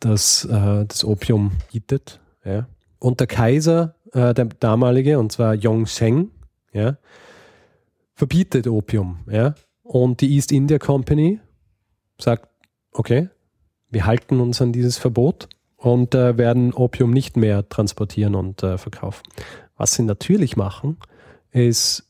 das 0.00 0.44
äh, 0.44 0.84
das 0.86 1.04
Opium 1.04 1.52
bietet. 1.72 2.20
Ja. 2.44 2.66
Und 2.98 3.20
der 3.20 3.26
Kaiser, 3.26 3.94
äh, 4.12 4.34
der 4.34 4.46
damalige, 4.46 5.18
und 5.18 5.32
zwar 5.32 5.54
Yongzheng, 5.54 6.30
ja, 6.72 6.96
verbietet 8.14 8.66
Opium. 8.66 9.20
Ja. 9.30 9.54
Und 9.82 10.20
die 10.20 10.34
East 10.34 10.52
India 10.52 10.78
Company 10.78 11.40
sagt, 12.18 12.48
okay, 12.92 13.28
wir 13.90 14.06
halten 14.06 14.40
uns 14.40 14.60
an 14.60 14.72
dieses 14.72 14.98
Verbot 14.98 15.48
und 15.76 16.14
äh, 16.14 16.36
werden 16.36 16.72
Opium 16.72 17.10
nicht 17.10 17.36
mehr 17.36 17.68
transportieren 17.68 18.34
und 18.34 18.62
äh, 18.62 18.78
verkaufen. 18.78 19.22
Was 19.76 19.94
sie 19.94 20.02
natürlich 20.02 20.56
machen, 20.56 20.96
ist, 21.52 22.08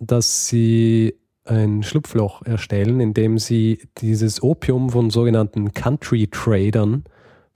dass 0.00 0.46
sie 0.46 1.16
ein 1.44 1.82
Schlupfloch 1.82 2.42
erstellen, 2.42 3.00
indem 3.00 3.38
sie 3.38 3.88
dieses 3.98 4.42
Opium 4.42 4.90
von 4.90 5.10
sogenannten 5.10 5.72
Country 5.72 6.28
Tradern 6.28 7.04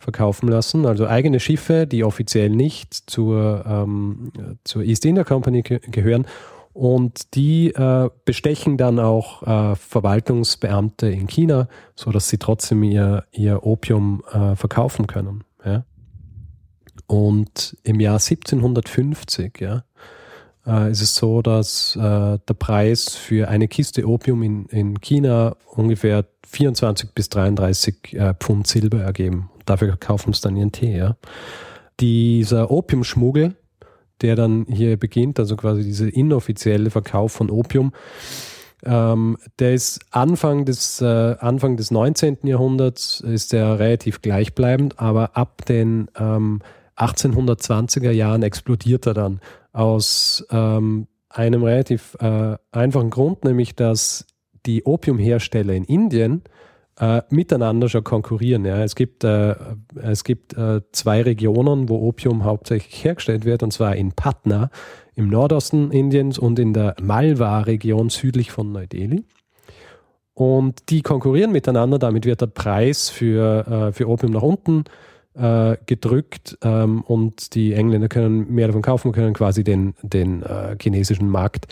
verkaufen 0.01 0.49
lassen, 0.49 0.87
also 0.87 1.07
eigene 1.07 1.39
Schiffe, 1.39 1.87
die 1.87 2.03
offiziell 2.05 2.49
nicht 2.49 2.95
zur, 2.95 3.65
ähm, 3.67 4.33
zur 4.65 4.83
East 4.83 5.05
India 5.05 5.25
Company 5.25 5.63
ge 5.63 5.79
gehören. 5.91 6.27
Und 6.73 7.35
die 7.35 7.75
äh, 7.75 8.09
bestechen 8.25 8.77
dann 8.77 8.99
auch 8.99 9.43
äh, 9.43 9.77
Verwaltungsbeamte 9.77 11.09
in 11.09 11.27
China, 11.27 11.69
so 11.95 12.11
dass 12.11 12.29
sie 12.29 12.39
trotzdem 12.39 12.83
ihr, 12.83 13.25
ihr 13.33 13.67
Opium 13.67 14.23
äh, 14.33 14.57
verkaufen 14.57 15.07
können. 15.07 15.45
Ja? 15.65 15.85
Und 17.07 17.77
im 17.83 18.01
Jahr 18.01 18.15
1750 18.15 19.61
ja, 19.61 19.83
äh, 20.65 20.91
ist 20.91 21.03
es 21.03 21.17
so, 21.17 21.43
dass 21.43 21.97
äh, 21.97 22.01
der 22.01 22.55
Preis 22.59 23.17
für 23.17 23.49
eine 23.49 23.69
Kiste 23.69 24.07
Opium 24.07 24.43
in, 24.43 24.67
in 24.67 25.01
China 25.01 25.57
ungefähr 25.75 26.25
24 26.47 27.11
bis 27.11 27.29
33 27.29 28.15
äh, 28.15 28.35
Pfund 28.35 28.69
Silber 28.69 29.01
ergeben. 29.03 29.51
Dafür 29.71 29.97
kaufen 29.97 30.33
sie 30.33 30.41
dann 30.41 30.57
ihren 30.57 30.73
Tee. 30.73 30.97
Ja. 30.97 31.17
Dieser 32.01 32.73
Opiumschmuggel, 32.73 33.55
der 34.21 34.35
dann 34.35 34.67
hier 34.69 34.97
beginnt, 34.97 35.39
also 35.39 35.55
quasi 35.55 35.85
dieser 35.85 36.13
inoffizielle 36.13 36.91
Verkauf 36.91 37.31
von 37.31 37.51
Opium, 37.51 37.93
ähm, 38.85 39.37
der 39.61 39.75
ist 39.75 40.01
Anfang 40.11 40.65
des, 40.65 41.01
äh, 41.01 41.37
Anfang 41.39 41.77
des 41.77 41.93
19. 41.93 42.39
Jahrhunderts 42.49 43.21
ist 43.21 43.53
der 43.53 43.79
relativ 43.79 44.23
gleichbleibend, 44.23 44.99
aber 44.99 45.37
ab 45.37 45.65
den 45.67 46.11
ähm, 46.19 46.63
1820er 46.97 48.11
Jahren 48.11 48.43
explodiert 48.43 49.07
er 49.07 49.15
dann 49.15 49.41
aus 49.73 50.45
ähm, 50.51 51.07
einem 51.29 51.63
relativ 51.63 52.17
äh, 52.19 52.57
einfachen 52.73 53.11
Grund, 53.11 53.45
nämlich 53.45 53.77
dass 53.77 54.27
die 54.67 54.83
Opiumhersteller 54.83 55.75
in 55.75 55.85
Indien 55.85 56.43
äh, 57.01 57.23
miteinander 57.31 57.89
schon 57.89 58.05
konkurrieren. 58.05 58.65
Ja. 58.65 58.85
Es 58.85 58.95
gibt, 58.95 59.25
äh, 59.25 59.55
es 60.03 60.23
gibt 60.23 60.57
äh, 60.57 60.83
zwei 60.93 61.23
Regionen, 61.23 61.89
wo 61.89 62.07
Opium 62.07 62.45
hauptsächlich 62.45 63.05
hergestellt 63.05 63.45
wird, 63.45 63.63
und 63.63 63.73
zwar 63.73 63.97
in 63.97 64.13
Patna 64.13 64.71
im 65.15 65.29
Nordosten 65.29 65.91
Indiens 65.91 66.39
und 66.39 66.59
in 66.59 66.73
der 66.73 66.95
Malwa-Region 67.01 68.11
südlich 68.11 68.51
von 68.53 68.73
Neu-Delhi. 68.73 69.25
Und 70.35 70.91
die 70.91 71.03
konkurrieren 71.03 71.53
miteinander, 71.53 71.99
damit 71.99 72.25
wird 72.25 72.41
der 72.41 72.47
Preis 72.47 73.11
für, 73.11 73.67
äh, 73.67 73.93
für 73.93 74.09
Opium 74.09 74.33
nach 74.33 74.43
unten 74.43 74.85
äh, 75.35 75.77
gedrückt 75.87 76.59
ähm, 76.63 77.03
und 77.03 77.55
die 77.55 77.73
Engländer 77.73 78.09
können 78.09 78.53
mehr 78.53 78.69
davon 78.69 78.83
kaufen, 78.83 79.13
können 79.13 79.35
quasi 79.35 79.65
den, 79.65 79.95
den 80.03 80.43
äh, 80.43 80.77
chinesischen 80.81 81.29
Markt 81.29 81.67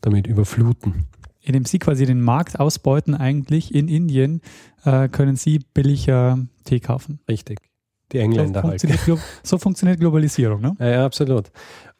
damit 0.00 0.26
überfluten. 0.26 1.06
Indem 1.44 1.64
sie 1.66 1.78
quasi 1.78 2.06
den 2.06 2.22
Markt 2.22 2.58
ausbeuten, 2.58 3.14
eigentlich 3.14 3.74
in 3.74 3.88
Indien, 3.88 4.40
äh, 4.84 5.08
können 5.08 5.36
sie 5.36 5.60
billiger 5.74 6.38
Tee 6.64 6.80
kaufen. 6.80 7.20
Richtig. 7.28 7.58
Die 8.12 8.18
Engländer 8.18 8.62
so 8.62 8.68
halt. 8.68 8.80
funktioniert, 8.80 9.20
so 9.42 9.58
funktioniert 9.58 10.00
Globalisierung, 10.00 10.60
ne? 10.60 10.76
Ja, 10.78 10.88
ja 10.88 11.04
absolut. 11.04 11.50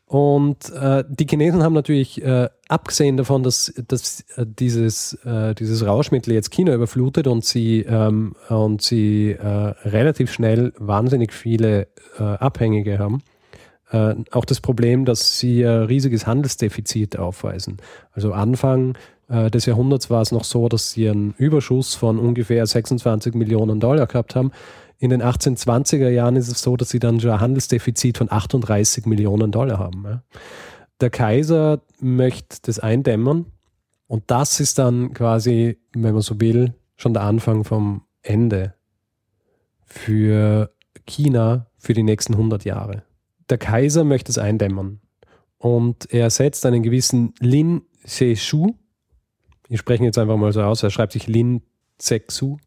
Und 0.07 0.71
äh, 0.71 1.03
die 1.09 1.27
Chinesen 1.27 1.63
haben 1.63 1.73
natürlich, 1.73 2.23
äh, 2.23 2.49
abgesehen 2.69 3.17
davon, 3.17 3.43
dass, 3.43 3.73
dass 3.89 4.21
äh, 4.37 4.47
dieses, 4.47 5.15
äh, 5.25 5.55
dieses 5.55 5.85
Rauschmittel 5.85 6.35
jetzt 6.35 6.51
China 6.51 6.75
überflutet 6.75 7.27
und 7.27 7.45
sie, 7.45 7.81
ähm, 7.81 8.35
und 8.49 8.83
sie 8.83 9.33
äh, 9.33 9.47
relativ 9.47 10.31
schnell 10.33 10.73
wahnsinnig 10.79 11.33
viele 11.33 11.89
äh, 12.19 12.23
Abhängige 12.23 12.99
haben, 12.99 13.23
auch 14.33 14.45
das 14.45 14.61
Problem, 14.61 15.05
dass 15.05 15.39
sie 15.39 15.63
ein 15.65 15.85
riesiges 15.85 16.27
Handelsdefizit 16.27 17.17
aufweisen. 17.17 17.77
Also 18.11 18.33
Anfang 18.33 18.99
des 19.29 19.67
Jahrhunderts 19.67 20.11
war 20.11 20.23
es 20.23 20.33
noch 20.33 20.45
so, 20.45 20.69
dass 20.69 20.93
sie 20.93 21.09
einen 21.09 21.35
Überschuss 21.39 21.95
von 21.95 22.19
ungefähr 22.19 22.67
26 22.67 23.35
Millionen 23.35 23.81
Dollar 23.81 24.07
gehabt 24.07 24.37
haben. 24.37 24.53
In 24.99 25.11
den 25.11 25.23
1820er 25.23 26.09
Jahren 26.09 26.37
ist 26.37 26.49
es 26.49 26.63
so, 26.63 26.77
dass 26.77 26.91
sie 26.91 26.99
dann 26.99 27.21
schon 27.21 27.31
ein 27.31 27.41
Handelsdefizit 27.41 28.19
von 28.19 28.31
38 28.31 29.07
Millionen 29.07 29.51
Dollar 29.51 29.79
haben. 29.79 30.23
Der 31.01 31.11
Kaiser 31.11 31.81
möchte 32.01 32.59
das 32.63 32.79
eindämmen 32.79 33.47
und 34.07 34.25
das 34.29 34.61
ist 34.61 34.79
dann 34.79 35.13
quasi, 35.13 35.79
wenn 35.93 36.15
man 36.15 36.23
so 36.23 36.41
will, 36.41 36.75
schon 36.97 37.15
der 37.15 37.23
Anfang 37.23 37.65
vom 37.65 38.03
Ende 38.23 38.75
für 39.85 40.71
China 41.07 41.67
für 41.79 41.95
die 41.95 42.03
nächsten 42.03 42.35
100 42.35 42.65
Jahre. 42.65 43.03
Der 43.51 43.59
Kaiser 43.59 44.05
möchte 44.05 44.31
es 44.31 44.39
eindämmen 44.39 45.01
und 45.59 46.13
er 46.13 46.31
setzt 46.31 46.65
einen 46.67 46.83
gewissen 46.83 47.35
Lin 47.41 47.83
Seshu, 48.05 48.75
ich 49.69 49.79
spreche 49.79 50.03
ihn 50.03 50.07
jetzt 50.07 50.19
einfach 50.19 50.37
mal 50.37 50.53
so 50.53 50.63
aus, 50.63 50.83
er 50.83 50.91
schreibt 50.91 51.13
sich 51.13 51.27
Lin 51.27 51.63
Zexu, 51.99 52.59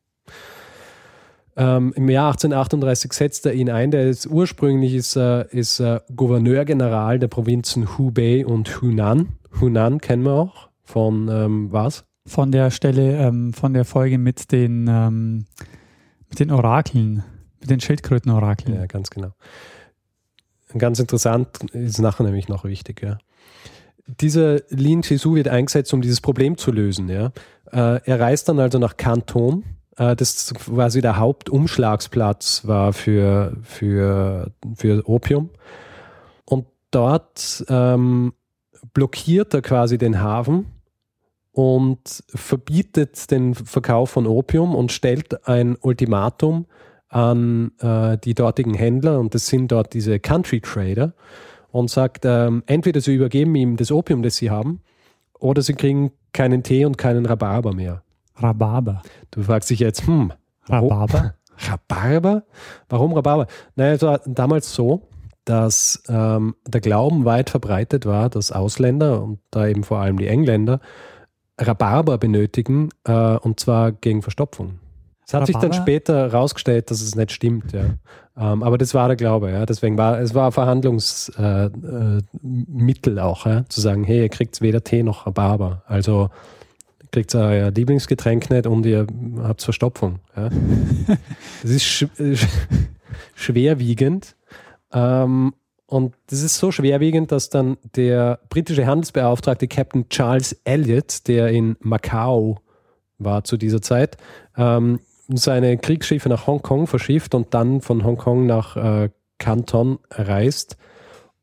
ähm, 1.58 1.92
Im 1.96 2.08
Jahr 2.08 2.34
1838 2.34 3.14
setzt 3.14 3.46
er 3.48 3.54
ihn 3.54 3.72
ein. 3.72 3.90
Der 3.90 4.08
ist 4.08 4.28
ursprünglich 4.28 4.94
ist, 4.94 5.16
äh, 5.16 5.48
ist 5.50 5.80
äh, 5.80 6.00
Gouverneur-General 6.16 7.18
der 7.18 7.28
Provinzen 7.30 7.98
Hubei 7.98 8.46
und 8.46 8.80
Hunan. 8.80 9.40
Hunan 9.60 10.00
kennen 10.00 10.24
wir 10.24 10.34
auch 10.34 10.70
von 10.84 11.28
ähm, 11.30 11.72
was? 11.72 12.06
Von 12.28 12.52
der 12.52 12.70
Stelle, 12.70 13.18
ähm, 13.18 13.54
von 13.54 13.74
der 13.74 13.86
Folge 13.86 14.20
mit 14.20 14.52
den, 14.52 14.88
ähm, 14.88 15.46
mit 16.30 16.40
den 16.40 16.52
Orakeln, 16.52 17.24
mit 17.60 17.72
den 17.72 17.80
Schildkröten-Orakeln. 17.80 18.76
Ja, 18.76 18.86
ganz 18.86 19.10
genau. 19.10 19.32
Ganz 20.78 21.00
interessant 21.00 21.48
ist 21.74 21.98
nachher 21.98 22.24
nämlich 22.24 22.50
noch 22.50 22.66
wichtig. 22.66 23.02
Ja. 23.02 23.18
Dieser 24.08 24.62
Lin 24.70 25.02
Chisu 25.02 25.36
wird 25.36 25.48
eingesetzt, 25.48 25.94
um 25.94 26.02
dieses 26.02 26.22
Problem 26.22 26.58
zu 26.58 26.72
lösen. 26.72 27.10
Ja. 27.10 27.32
Äh, 27.72 28.00
er 28.04 28.20
reist 28.20 28.48
dann 28.50 28.60
also 28.60 28.80
nach 28.80 28.98
Kanton 28.98 29.64
äh, 29.98 30.16
das 30.16 30.54
quasi 30.54 31.02
der 31.02 31.18
Hauptumschlagsplatz 31.18 32.66
war 32.66 32.94
für, 32.94 33.58
für, 33.64 34.52
für 34.76 35.08
Opium. 35.08 35.50
Und 36.46 36.68
dort 36.92 37.66
ähm, 37.68 38.34
blockiert 38.94 39.54
er 39.54 39.62
quasi 39.62 39.98
den 39.98 40.22
Hafen 40.22 40.68
und 41.52 42.24
verbietet 42.28 43.30
den 43.32 43.56
Verkauf 43.56 44.12
von 44.12 44.28
Opium 44.28 44.76
und 44.76 44.92
stellt 44.92 45.48
ein 45.48 45.76
Ultimatum 45.76 46.68
an 47.10 47.72
äh, 47.80 48.18
die 48.18 48.36
dortigen 48.36 48.74
Händler, 48.74 49.20
und 49.20 49.34
das 49.34 49.48
sind 49.48 49.72
dort 49.72 49.94
diese 49.94 50.20
Country 50.20 50.62
Trader, 50.62 51.14
und 51.78 51.90
sagt, 51.90 52.26
ähm, 52.26 52.64
entweder 52.66 53.02
sie 53.02 53.16
übergeben 53.16 53.54
ihm 53.56 53.78
das 53.78 53.92
Opium, 53.92 54.24
das 54.24 54.38
sie 54.38 54.50
haben, 54.50 54.82
oder 55.40 55.62
sie 55.62 55.74
kriegen 55.74 56.12
keinen 56.34 56.64
Tee 56.64 56.86
und 56.86 56.98
keinen 56.98 57.26
Rhabarber 57.26 57.74
mehr. 57.74 58.02
Rhabarber. 58.36 59.04
Du 59.32 59.44
fragst 59.44 59.70
dich 59.70 59.80
jetzt, 59.80 60.08
hm, 60.08 60.34
Rhabarber? 60.68 61.36
Rhabarber? 61.58 62.44
Warum 62.90 63.14
Rhabarber? 63.14 63.48
Naja, 63.76 63.94
es 63.94 64.02
war 64.02 64.22
damals 64.26 64.74
so, 64.74 65.04
dass 65.46 66.04
ähm, 66.10 66.56
der 66.68 66.82
Glauben 66.82 67.26
weit 67.26 67.52
verbreitet 67.52 68.06
war, 68.06 68.30
dass 68.30 68.52
Ausländer 68.52 69.24
und 69.24 69.40
da 69.52 69.68
eben 69.68 69.84
vor 69.84 70.00
allem 70.00 70.18
die 70.18 70.28
Engländer 70.28 70.82
Rhabarber 71.60 72.18
benötigen, 72.18 72.90
äh, 73.06 73.38
und 73.38 73.60
zwar 73.60 73.92
gegen 73.92 74.24
Verstopfung. 74.24 74.80
Es 75.28 75.34
hat 75.34 75.46
sich 75.46 75.58
dann 75.58 75.74
später 75.74 76.32
herausgestellt, 76.32 76.90
dass 76.90 77.02
es 77.02 77.16
nicht 77.16 77.32
stimmt, 77.32 77.74
ja. 77.74 77.86
Ähm, 78.40 78.62
aber 78.62 78.78
das 78.78 78.94
war 78.94 79.08
der 79.08 79.18
Glaube, 79.18 79.52
ja. 79.52 79.66
Deswegen 79.66 79.98
war 79.98 80.20
es 80.20 80.36
war 80.36 80.48
ein 80.48 80.52
Verhandlungsmittel 80.52 82.22
äh, 83.14 83.16
äh, 83.16 83.20
auch, 83.20 83.46
ja, 83.46 83.66
zu 83.68 83.82
sagen, 83.82 84.04
hey, 84.04 84.22
ihr 84.22 84.30
kriegt 84.30 84.62
weder 84.62 84.84
Tee 84.84 85.04
noch 85.04 85.26
Rhabarber. 85.26 85.84
Also 85.88 86.30
kriegt 87.12 87.34
euer 87.34 87.72
Lieblingsgetränk 87.72 88.50
nicht 88.50 88.68
und 88.68 88.86
ihr 88.86 89.08
habt 89.42 89.62
Verstopfung. 89.62 90.20
Ja. 90.36 90.50
das 91.64 91.72
ist 91.72 91.84
sch 91.84 92.06
schwerwiegend. 93.34 94.36
Ähm, 94.94 95.54
und 95.88 96.14
das 96.28 96.44
ist 96.44 96.58
so 96.58 96.72
schwerwiegend, 96.72 97.32
dass 97.32 97.50
dann 97.50 97.78
der 97.96 98.40
britische 98.50 98.86
Handelsbeauftragte 98.86 99.68
Captain 99.68 100.10
Charles 100.10 100.54
Elliot, 100.66 101.28
der 101.28 101.48
in 101.48 101.78
Macau 101.80 102.60
war 103.18 103.44
zu 103.44 103.58
dieser 103.58 103.82
Zeit, 103.82 104.18
ähm, 104.58 105.00
seine 105.28 105.78
Kriegsschiffe 105.78 106.30
nach 106.30 106.48
Hongkong 106.48 106.88
verschifft 106.88 107.36
und 107.36 107.54
dann 107.54 107.82
von 107.82 108.04
Hongkong 108.04 108.46
nach 108.46 108.78
äh, 108.78 109.10
Canton 109.40 110.00
reist, 110.10 110.78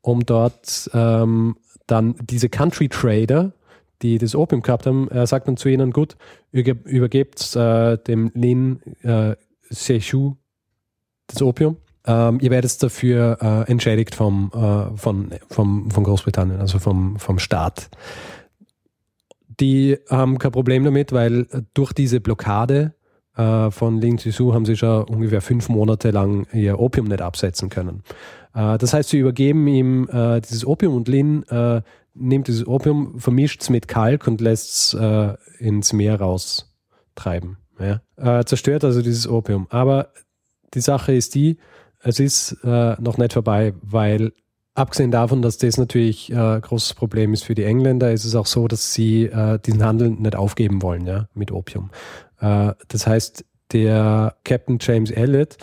um 0.01 0.25
dort 0.25 0.91
ähm, 0.95 1.57
dann 1.87 2.15
diese 2.23 2.49
Country 2.49 2.89
Trader, 2.89 3.53
die 4.03 4.19
das 4.19 4.35
Opium 4.35 4.63
gehabt 4.63 4.87
haben, 4.87 5.09
er 5.11 5.27
sagt 5.27 5.49
dann 5.49 5.57
zu 5.57 5.69
ihnen, 5.69 5.93
gut, 5.93 6.17
übergebt 6.51 7.55
äh, 7.57 7.99
dem 7.99 8.31
Lin 8.35 8.81
äh, 9.03 9.37
Seishu 9.71 10.37
das 11.27 11.43
Opium 11.43 11.77
ähm, 12.07 12.39
ihr 12.41 12.51
werdet 12.51 12.83
dafür 12.83 13.39
äh, 13.41 13.71
entschädigt 13.71 14.15
vom, 14.15 14.51
äh, 14.55 14.97
von, 14.97 15.31
vom, 15.49 15.91
von 15.91 16.05
Großbritannien, 16.05 16.61
also 16.61 16.79
vom, 16.79 17.19
vom 17.19 17.39
Staat. 17.39 17.89
Die 19.61 19.99
haben 20.11 20.39
kein 20.39 20.53
Problem 20.53 20.85
damit, 20.85 21.13
weil 21.13 21.47
durch 21.73 21.93
diese 21.93 22.21
Blockade 22.21 22.95
äh, 23.37 23.71
von 23.71 24.01
Ling 24.01 24.19
Sisu 24.19 24.55
haben 24.55 24.65
sie 24.65 24.77
schon 24.77 25.05
ungefähr 25.05 25.41
fünf 25.41 25.69
Monate 25.69 26.11
lang 26.11 26.47
ihr 26.53 26.79
Opium 26.79 27.07
nicht 27.07 27.23
absetzen 27.23 27.69
können. 27.69 28.03
Äh, 28.55 28.79
das 28.79 28.95
heißt, 28.95 29.11
sie 29.11 29.19
übergeben 29.19 29.67
ihm 29.67 30.09
äh, 30.11 30.41
dieses 30.41 30.67
Opium 30.67 30.95
und 30.95 31.09
Lin 31.09 31.43
äh, 31.45 31.83
nimmt 32.15 32.49
dieses 32.49 32.67
Opium, 32.67 33.19
vermischt 33.19 33.63
es 33.63 33.71
mit 33.71 33.89
Kalk 33.89 34.27
und 34.29 34.41
lässt 34.41 34.95
es 34.95 35.39
ins 35.59 35.93
Meer 35.93 36.21
raustreiben. 36.21 37.57
Ja? 37.81 38.45
zerstört 38.45 38.85
also 38.85 39.03
dieses 39.03 39.27
Opium. 39.27 39.67
Aber 39.71 40.11
die 40.75 40.81
Sache 40.81 41.13
ist 41.13 41.35
die, 41.35 41.59
es 42.05 42.21
ist 42.21 42.57
äh, 42.63 42.95
noch 43.01 43.19
nicht 43.19 43.33
vorbei, 43.33 43.75
weil 43.83 44.33
abgesehen 44.75 45.11
davon, 45.11 45.43
dass 45.43 45.59
das 45.59 45.79
natürlich 45.79 46.33
ein 46.33 46.59
äh, 46.59 46.61
großes 46.61 46.95
Problem 46.95 47.33
ist 47.33 47.45
für 47.45 47.55
die 47.55 47.65
Engländer, 47.65 48.13
ist 48.13 48.25
es 48.25 48.35
auch 48.35 48.47
so, 48.47 48.69
dass 48.69 48.93
sie 48.93 49.25
äh, 49.25 49.59
diesen 49.59 49.85
Handel 49.85 50.11
nicht 50.11 50.37
aufgeben 50.37 50.83
wollen, 50.83 51.07
ja, 51.07 51.29
mit 51.35 51.51
Opium. 51.51 51.91
Äh, 52.45 52.75
das 52.89 53.07
heißt, 53.07 53.45
der 53.73 54.37
Captain 54.45 54.79
James 54.81 55.11
Elliot 55.11 55.57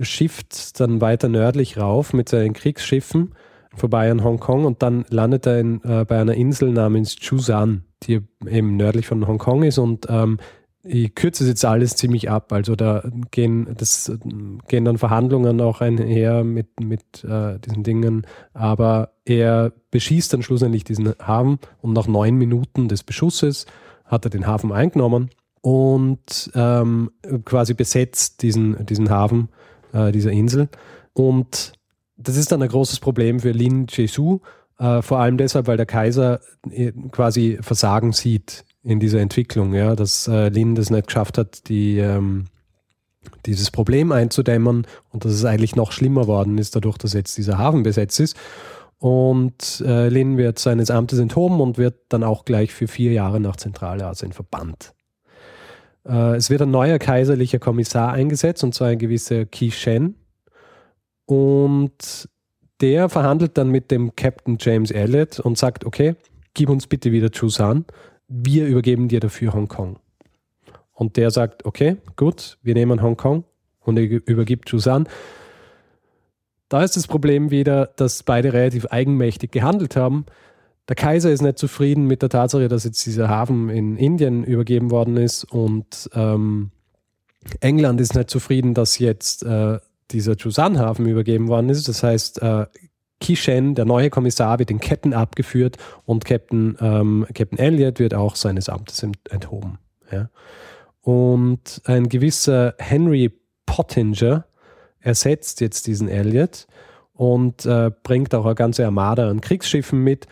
schifft 0.00 0.78
dann 0.78 1.00
weiter 1.00 1.28
nördlich 1.28 1.78
rauf 1.78 2.12
mit 2.12 2.28
seinen 2.28 2.52
Kriegsschiffen 2.52 3.34
vorbei 3.74 4.10
an 4.10 4.22
Hongkong 4.22 4.66
und 4.66 4.82
dann 4.82 5.04
landet 5.08 5.46
er 5.46 5.58
in, 5.58 5.82
äh, 5.82 6.04
bei 6.04 6.20
einer 6.20 6.34
Insel 6.34 6.70
namens 6.70 7.16
Chusan, 7.16 7.84
die 8.04 8.20
eben 8.46 8.76
nördlich 8.76 9.06
von 9.06 9.26
Hongkong 9.26 9.64
ist 9.64 9.78
und 9.78 10.06
ähm, 10.08 10.38
ich 10.86 11.14
kürze 11.14 11.46
jetzt 11.46 11.64
alles 11.64 11.96
ziemlich 11.96 12.30
ab. 12.30 12.52
Also 12.52 12.76
da 12.76 13.02
gehen, 13.30 13.74
das, 13.74 14.12
gehen 14.68 14.84
dann 14.84 14.98
Verhandlungen 14.98 15.62
auch 15.62 15.80
einher 15.80 16.44
mit, 16.44 16.78
mit 16.78 17.24
äh, 17.24 17.58
diesen 17.58 17.84
Dingen. 17.84 18.26
Aber 18.52 19.14
er 19.24 19.72
beschießt 19.90 20.34
dann 20.34 20.42
schlussendlich 20.42 20.84
diesen 20.84 21.14
Hafen 21.18 21.58
und 21.80 21.94
nach 21.94 22.06
neun 22.06 22.36
Minuten 22.36 22.88
des 22.88 23.02
Beschusses 23.02 23.64
hat 24.04 24.26
er 24.26 24.30
den 24.30 24.46
Hafen 24.46 24.72
eingenommen 24.72 25.30
und 25.64 26.50
ähm, 26.54 27.10
quasi 27.46 27.72
besetzt 27.72 28.42
diesen, 28.42 28.84
diesen 28.84 29.08
Hafen, 29.08 29.48
äh, 29.94 30.12
dieser 30.12 30.30
Insel. 30.30 30.68
Und 31.14 31.72
das 32.18 32.36
ist 32.36 32.52
dann 32.52 32.60
ein 32.60 32.68
großes 32.68 33.00
Problem 33.00 33.40
für 33.40 33.52
Lin 33.52 33.86
Jesu, 33.88 34.40
äh, 34.78 35.00
vor 35.00 35.20
allem 35.20 35.38
deshalb, 35.38 35.66
weil 35.66 35.78
der 35.78 35.86
Kaiser 35.86 36.40
äh, 36.70 36.92
quasi 37.10 37.56
Versagen 37.62 38.12
sieht 38.12 38.66
in 38.82 39.00
dieser 39.00 39.20
Entwicklung, 39.20 39.72
ja, 39.72 39.96
dass 39.96 40.28
äh, 40.28 40.50
Lin 40.50 40.74
das 40.74 40.90
nicht 40.90 41.06
geschafft 41.06 41.38
hat, 41.38 41.66
die, 41.66 41.96
ähm, 41.96 42.44
dieses 43.46 43.70
Problem 43.70 44.12
einzudämmen 44.12 44.86
und 45.12 45.24
dass 45.24 45.32
es 45.32 45.46
eigentlich 45.46 45.76
noch 45.76 45.92
schlimmer 45.92 46.26
worden 46.26 46.58
ist, 46.58 46.76
dadurch, 46.76 46.98
dass 46.98 47.14
jetzt 47.14 47.38
dieser 47.38 47.56
Hafen 47.56 47.84
besetzt 47.84 48.20
ist. 48.20 48.36
Und 48.98 49.82
äh, 49.86 50.10
Lin 50.10 50.36
wird 50.36 50.58
seines 50.58 50.90
Amtes 50.90 51.20
enthoben 51.20 51.62
und 51.62 51.78
wird 51.78 51.94
dann 52.10 52.22
auch 52.22 52.44
gleich 52.44 52.74
für 52.74 52.86
vier 52.86 53.12
Jahre 53.12 53.40
nach 53.40 53.56
Zentralasien 53.56 54.32
verbannt. 54.32 54.92
Äh, 56.06 56.36
es 56.36 56.50
wird 56.50 56.62
ein 56.62 56.70
neuer 56.70 56.98
kaiserlicher 56.98 57.58
Kommissar 57.58 58.12
eingesetzt, 58.12 58.64
und 58.64 58.74
zwar 58.74 58.88
ein 58.88 58.98
gewisser 58.98 59.44
Qi 59.44 59.70
Shen. 59.70 60.16
Und 61.26 62.28
der 62.80 63.08
verhandelt 63.08 63.56
dann 63.56 63.70
mit 63.70 63.90
dem 63.90 64.14
Captain 64.14 64.56
James 64.60 64.90
Elliot 64.90 65.40
und 65.40 65.56
sagt, 65.56 65.84
okay, 65.84 66.16
gib 66.52 66.68
uns 66.68 66.86
bitte 66.86 67.12
wieder 67.12 67.30
Chusan 67.30 67.86
wir 68.28 68.66
übergeben 68.66 69.08
dir 69.08 69.20
dafür 69.20 69.52
Hongkong. 69.52 69.98
Und 70.92 71.16
der 71.16 71.30
sagt, 71.30 71.64
okay, 71.64 71.96
gut, 72.16 72.58
wir 72.62 72.74
nehmen 72.74 73.02
Hongkong 73.02 73.44
und 73.80 73.98
er 73.98 74.04
übergibt 74.04 74.68
Chusan. 74.68 75.08
Da 76.68 76.82
ist 76.82 76.96
das 76.96 77.06
Problem 77.06 77.50
wieder, 77.50 77.86
dass 77.96 78.22
beide 78.22 78.52
relativ 78.52 78.86
eigenmächtig 78.86 79.52
gehandelt 79.52 79.96
haben. 79.96 80.24
Der 80.88 80.96
Kaiser 80.96 81.30
ist 81.30 81.40
nicht 81.40 81.58
zufrieden 81.58 82.06
mit 82.06 82.22
der 82.22 82.28
Tatsache, 82.28 82.68
dass 82.68 82.84
jetzt 82.84 83.04
dieser 83.06 83.28
Hafen 83.28 83.70
in 83.70 83.96
Indien 83.96 84.44
übergeben 84.44 84.90
worden 84.90 85.16
ist 85.16 85.44
und 85.44 86.10
ähm, 86.14 86.70
England 87.60 88.00
ist 88.00 88.14
nicht 88.14 88.30
zufrieden, 88.30 88.74
dass 88.74 88.98
jetzt 88.98 89.42
äh, 89.44 89.78
dieser 90.10 90.36
Chusan-Hafen 90.36 91.06
übergeben 91.06 91.48
worden 91.48 91.70
ist. 91.70 91.88
Das 91.88 92.02
heißt, 92.02 92.42
äh, 92.42 92.66
Kishen, 93.20 93.74
der 93.74 93.84
neue 93.84 94.10
Kommissar, 94.10 94.58
wird 94.58 94.70
in 94.70 94.80
Ketten 94.80 95.14
abgeführt 95.14 95.76
und 96.04 96.24
Captain, 96.24 96.76
ähm, 96.80 97.26
Captain 97.34 97.58
Elliot 97.58 97.98
wird 97.98 98.14
auch 98.14 98.36
seines 98.36 98.68
Amtes 98.68 99.02
enthoben. 99.30 99.78
Ja. 100.10 100.28
Und 101.00 101.80
ein 101.84 102.08
gewisser 102.08 102.74
Henry 102.78 103.32
Pottinger 103.66 104.46
ersetzt 105.00 105.60
jetzt 105.60 105.86
diesen 105.86 106.08
Elliot 106.08 106.66
und 107.14 107.64
äh, 107.66 107.90
bringt 108.02 108.34
auch 108.34 108.46
eine 108.46 108.54
ganze 108.54 108.84
Armada 108.84 109.30
an 109.30 109.40
Kriegsschiffen 109.40 110.02
mit 110.02 110.26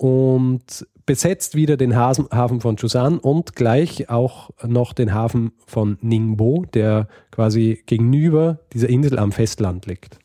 und 0.00 0.86
besetzt 1.04 1.54
wieder 1.54 1.76
den 1.76 1.96
Hafen 1.96 2.60
von 2.60 2.76
Chusan 2.76 3.18
und 3.18 3.56
gleich 3.56 4.08
auch 4.08 4.50
noch 4.66 4.92
den 4.92 5.12
Hafen 5.12 5.52
von 5.66 5.98
Ningbo, 6.00 6.64
der 6.72 7.08
quasi 7.30 7.82
gegenüber 7.86 8.60
dieser 8.72 8.88
Insel 8.88 9.18
am 9.18 9.32
Festland 9.32 9.86
liegt 9.86 10.18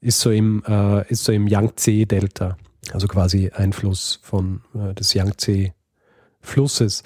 ist 0.00 0.20
so 0.20 0.30
im, 0.30 0.62
äh, 0.66 1.10
ist 1.10 1.24
so 1.24 1.32
im 1.32 1.46
Yangtze-Delta, 1.46 2.56
also 2.92 3.08
quasi 3.08 3.50
Einfluss 3.54 4.20
von 4.22 4.60
äh, 4.74 4.94
des 4.94 5.14
Yangtze-Flusses. 5.14 7.02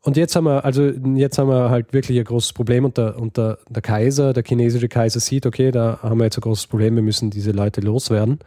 Und 0.00 0.16
jetzt 0.16 0.36
haben 0.36 0.44
wir, 0.44 0.64
also 0.64 0.84
jetzt 0.84 1.38
haben 1.38 1.48
wir 1.50 1.68
halt 1.68 1.92
wirklich 1.92 2.18
ein 2.18 2.24
großes 2.24 2.52
Problem 2.52 2.84
und 2.84 2.96
der, 2.96 3.18
und 3.18 3.36
der, 3.36 3.58
der 3.68 3.82
Kaiser, 3.82 4.32
der 4.32 4.44
chinesische 4.44 4.88
Kaiser 4.88 5.20
sieht, 5.20 5.46
okay, 5.46 5.72
da 5.72 5.98
haben 6.02 6.18
wir 6.18 6.24
jetzt 6.24 6.38
ein 6.38 6.42
großes 6.42 6.68
Problem, 6.68 6.94
wir 6.94 7.02
müssen 7.02 7.30
diese 7.30 7.50
Leute 7.50 7.80
loswerden. 7.80 8.38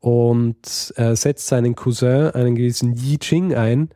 Und 0.00 0.92
er 0.96 1.16
setzt 1.16 1.48
seinen 1.48 1.74
Cousin, 1.74 2.30
einen 2.30 2.54
gewissen 2.54 2.94
Yi 2.94 3.18
Ching 3.18 3.54
ein, 3.54 3.90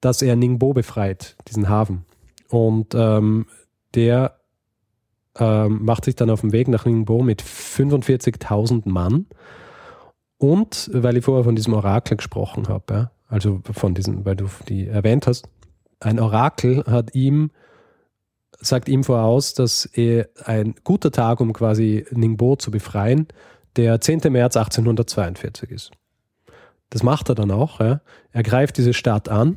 dass 0.00 0.22
er 0.22 0.36
Ningbo 0.36 0.72
befreit, 0.74 1.36
diesen 1.48 1.68
Hafen. 1.68 2.04
Und 2.48 2.94
ähm, 2.94 3.46
der 3.94 4.38
ähm, 5.36 5.84
macht 5.84 6.04
sich 6.04 6.16
dann 6.16 6.30
auf 6.30 6.42
den 6.42 6.52
Weg 6.52 6.68
nach 6.68 6.84
Ningbo 6.84 7.22
mit 7.22 7.42
45.000 7.42 8.88
Mann. 8.88 9.26
Und 10.36 10.90
weil 10.92 11.16
ich 11.16 11.24
vorher 11.24 11.44
von 11.44 11.56
diesem 11.56 11.74
Orakel 11.74 12.16
gesprochen 12.16 12.68
habe, 12.68 12.94
ja, 12.94 13.10
also 13.26 13.60
von 13.72 13.94
diesen, 13.94 14.24
weil 14.24 14.36
du 14.36 14.46
die 14.68 14.86
erwähnt 14.86 15.26
hast, 15.26 15.48
ein 16.00 16.20
Orakel 16.20 16.84
hat 16.86 17.14
ihm 17.14 17.50
sagt 18.60 18.88
ihm 18.88 19.04
voraus, 19.04 19.54
dass 19.54 19.88
ein 20.44 20.74
guter 20.84 21.12
Tag, 21.12 21.40
um 21.40 21.52
quasi 21.52 22.04
Ningbo 22.10 22.56
zu 22.56 22.70
befreien, 22.70 23.28
der 23.78 24.00
10. 24.00 24.20
März 24.30 24.56
1842 24.56 25.70
ist. 25.70 25.92
Das 26.90 27.02
macht 27.02 27.28
er 27.28 27.34
dann 27.34 27.50
auch. 27.50 27.80
Ja. 27.80 28.00
Er 28.32 28.42
greift 28.42 28.76
diese 28.76 28.92
Stadt 28.92 29.28
an. 29.28 29.56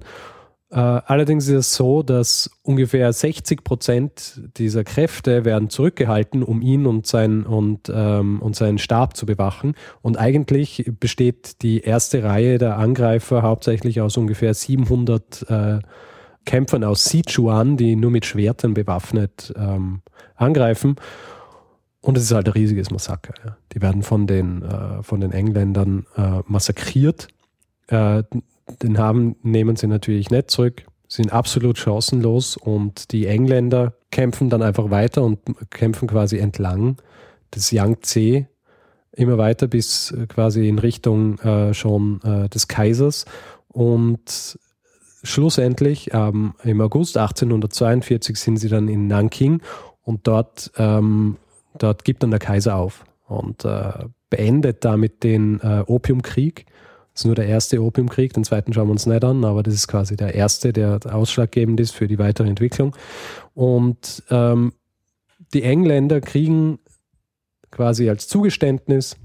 Äh, 0.70 0.76
allerdings 0.78 1.48
ist 1.48 1.56
es 1.56 1.76
so, 1.76 2.04
dass 2.04 2.50
ungefähr 2.62 3.12
60 3.12 3.64
Prozent 3.64 4.42
dieser 4.58 4.84
Kräfte 4.84 5.44
werden 5.44 5.70
zurückgehalten, 5.70 6.44
um 6.44 6.62
ihn 6.62 6.86
und, 6.86 7.08
sein, 7.08 7.46
und, 7.46 7.92
ähm, 7.94 8.42
und 8.42 8.56
seinen 8.56 8.78
Stab 8.78 9.18
zu 9.18 9.26
bewachen. 9.26 9.76
Und 10.02 10.18
eigentlich 10.18 10.90
besteht 11.00 11.62
die 11.62 11.82
erste 11.82 12.24
Reihe 12.24 12.58
der 12.58 12.78
Angreifer 12.78 13.42
hauptsächlich 13.42 14.00
aus 14.00 14.16
ungefähr 14.16 14.54
700 14.54 15.50
äh, 15.50 15.80
Kämpfern 16.46 16.84
aus 16.84 17.06
Sichuan, 17.06 17.76
die 17.76 17.96
nur 17.96 18.12
mit 18.12 18.26
Schwertern 18.26 18.74
bewaffnet 18.74 19.54
ähm, 19.58 20.02
angreifen. 20.36 20.96
Und 22.02 22.18
es 22.18 22.24
ist 22.24 22.32
halt 22.32 22.48
ein 22.48 22.54
riesiges 22.54 22.90
Massaker. 22.90 23.34
Ja. 23.46 23.58
Die 23.74 23.82
werden 23.82 24.02
von 24.02 24.26
den, 24.26 24.64
äh, 24.64 25.04
von 25.04 25.22
den 25.22 25.32
Engländern 25.32 26.06
äh, 26.18 26.40
massakriert. 26.48 27.28
Äh, 27.88 28.24
den 28.82 28.98
haben, 28.98 29.36
nehmen 29.44 29.76
sie 29.76 29.88
natürlich 29.88 30.32
nicht 30.32 30.50
zurück, 30.50 30.84
sind 31.08 31.32
absolut 31.32 31.78
chancenlos 31.78 32.58
und 32.58 33.12
die 33.12 33.28
Engländer 33.28 33.94
kämpfen 34.12 34.50
dann 34.50 34.62
einfach 34.62 34.90
weiter 34.90 35.24
und 35.24 35.40
kämpfen 35.70 36.08
quasi 36.08 36.38
entlang 36.38 36.98
des 37.54 37.72
Yangtze 37.72 38.48
immer 39.12 39.38
weiter 39.38 39.68
bis 39.68 40.12
äh, 40.12 40.26
quasi 40.28 40.68
in 40.68 40.80
Richtung 40.80 41.38
äh, 41.40 41.74
schon 41.74 42.22
äh, 42.24 42.50
des 42.50 42.68
Kaisers 42.68 43.26
und 43.68 44.58
schlussendlich 45.24 46.12
ähm, 46.14 46.54
im 46.64 46.82
August 46.82 47.18
1842 47.18 48.38
sind 48.38 48.58
sie 48.58 48.70
dann 48.70 48.88
in 48.88 49.08
Nanking 49.08 49.62
und 50.04 50.28
dort, 50.28 50.72
ähm, 50.78 51.38
dort 51.78 52.04
gibt 52.04 52.24
dann 52.24 52.32
der 52.32 52.40
Kaiser 52.40 52.76
auf 52.76 53.04
und 53.28 53.66
äh, 53.66 53.92
beendet 54.30 54.84
damit 54.86 55.24
den 55.24 55.60
äh, 55.62 55.84
Opiumkrieg. 55.86 56.66
Das 57.14 57.22
ist 57.22 57.26
nur 57.26 57.36
der 57.36 57.48
erste 57.48 57.82
Opiumkrieg, 57.82 58.34
den 58.34 58.44
zweiten 58.44 58.74
schauen 58.74 58.88
wir 58.88 58.94
uns 58.94 59.06
nicht 59.06 59.24
an, 59.24 59.44
aber 59.44 59.64
das 59.64 59.74
ist 59.74 59.88
quasi 59.88 60.16
der 60.16 60.34
erste, 60.34 60.72
der 60.72 61.00
ausschlaggebend 61.12 61.80
ist 61.80 61.92
für 61.92 62.08
die 62.08 62.20
weitere 62.20 62.48
Entwicklung. 62.48 62.96
Und 63.54 64.24
ähm, 64.30 64.74
die 65.54 65.64
Engländer 65.64 66.22
kriegen 66.22 66.80
quasi 67.70 68.10
als 68.10 68.28
Zugeständnis, 68.28 69.18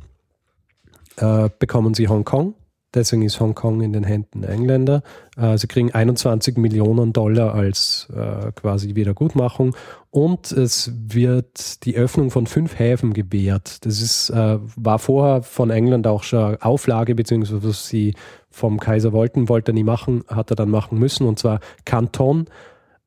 äh, 1.17 1.49
bekommen 1.59 1.95
sie 1.95 2.09
Hongkong 2.09 2.55
Deswegen 2.97 3.21
ist 3.21 3.41
Hongkong 3.41 3.83
in 3.83 3.93
den 3.93 4.05
Händen 4.05 4.41
der 4.41 4.51
Engländer. 4.51 5.03
Äh, 5.37 5.59
sie 5.59 5.67
kriegen 5.67 5.93
21 5.93 6.57
Millionen 6.57 7.13
Dollar 7.13 7.55
als 7.55 8.09
äh, 8.11 8.53
quasi 8.53 8.95
Wiedergutmachung 8.95 9.77
und 10.11 10.51
es 10.51 10.91
wird 10.97 11.85
die 11.85 11.95
Öffnung 11.95 12.31
von 12.31 12.47
fünf 12.47 12.79
Häfen 12.79 13.13
gewährt. 13.13 13.85
Das 13.85 14.01
ist, 14.01 14.31
äh, 14.31 14.59
war 14.77 14.99
vorher 14.99 15.43
von 15.43 15.69
England 15.69 16.07
auch 16.07 16.23
schon 16.23 16.57
Auflage, 16.63 17.15
beziehungsweise 17.15 17.63
was 17.63 17.87
sie 17.87 18.15
vom 18.49 18.81
Kaiser 18.81 19.13
wollten, 19.13 19.51
wollte 19.51 19.73
er 19.73 19.75
nie 19.75 19.85
machen, 19.85 20.25
hat 20.29 20.49
er 20.49 20.57
dann 20.57 20.71
machen 20.71 20.99
müssen. 20.99 21.27
Und 21.27 21.39
zwar 21.39 21.61
Kanton, 21.85 22.47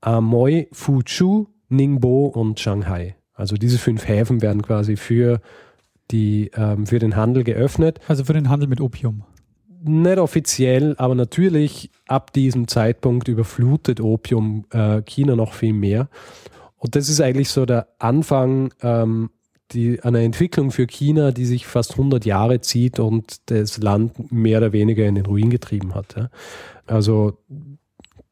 Amoy, 0.01 0.67
Fuzhou, 0.71 1.47
Ningbo 1.67 2.27
und 2.27 2.59
Shanghai. 2.59 3.15
Also 3.33 3.55
diese 3.55 3.79
fünf 3.79 4.07
Häfen 4.07 4.43
werden 4.43 4.61
quasi 4.61 4.97
für, 4.97 5.41
die, 6.11 6.51
ähm, 6.53 6.85
für 6.85 6.99
den 6.99 7.15
Handel 7.15 7.43
geöffnet. 7.43 7.99
Also 8.07 8.23
für 8.23 8.33
den 8.33 8.49
Handel 8.49 8.69
mit 8.69 8.81
Opium 8.81 9.23
nicht 9.81 10.17
offiziell, 10.17 10.95
aber 10.97 11.15
natürlich 11.15 11.89
ab 12.07 12.33
diesem 12.33 12.67
Zeitpunkt 12.67 13.27
überflutet 13.27 14.01
Opium 14.01 14.65
äh, 14.71 15.01
China 15.03 15.35
noch 15.35 15.53
viel 15.53 15.73
mehr. 15.73 16.09
Und 16.77 16.95
das 16.95 17.09
ist 17.09 17.21
eigentlich 17.21 17.49
so 17.49 17.65
der 17.65 17.87
Anfang 17.99 18.73
ähm, 18.81 19.29
die, 19.71 20.01
einer 20.01 20.19
Entwicklung 20.19 20.71
für 20.71 20.87
China, 20.87 21.31
die 21.31 21.45
sich 21.45 21.67
fast 21.67 21.91
100 21.91 22.25
Jahre 22.25 22.61
zieht 22.61 22.99
und 22.99 23.49
das 23.51 23.77
Land 23.77 24.31
mehr 24.31 24.59
oder 24.59 24.73
weniger 24.73 25.05
in 25.05 25.15
den 25.15 25.25
Ruin 25.25 25.49
getrieben 25.49 25.93
hat. 25.93 26.15
Ja. 26.15 26.29
Also 26.87 27.37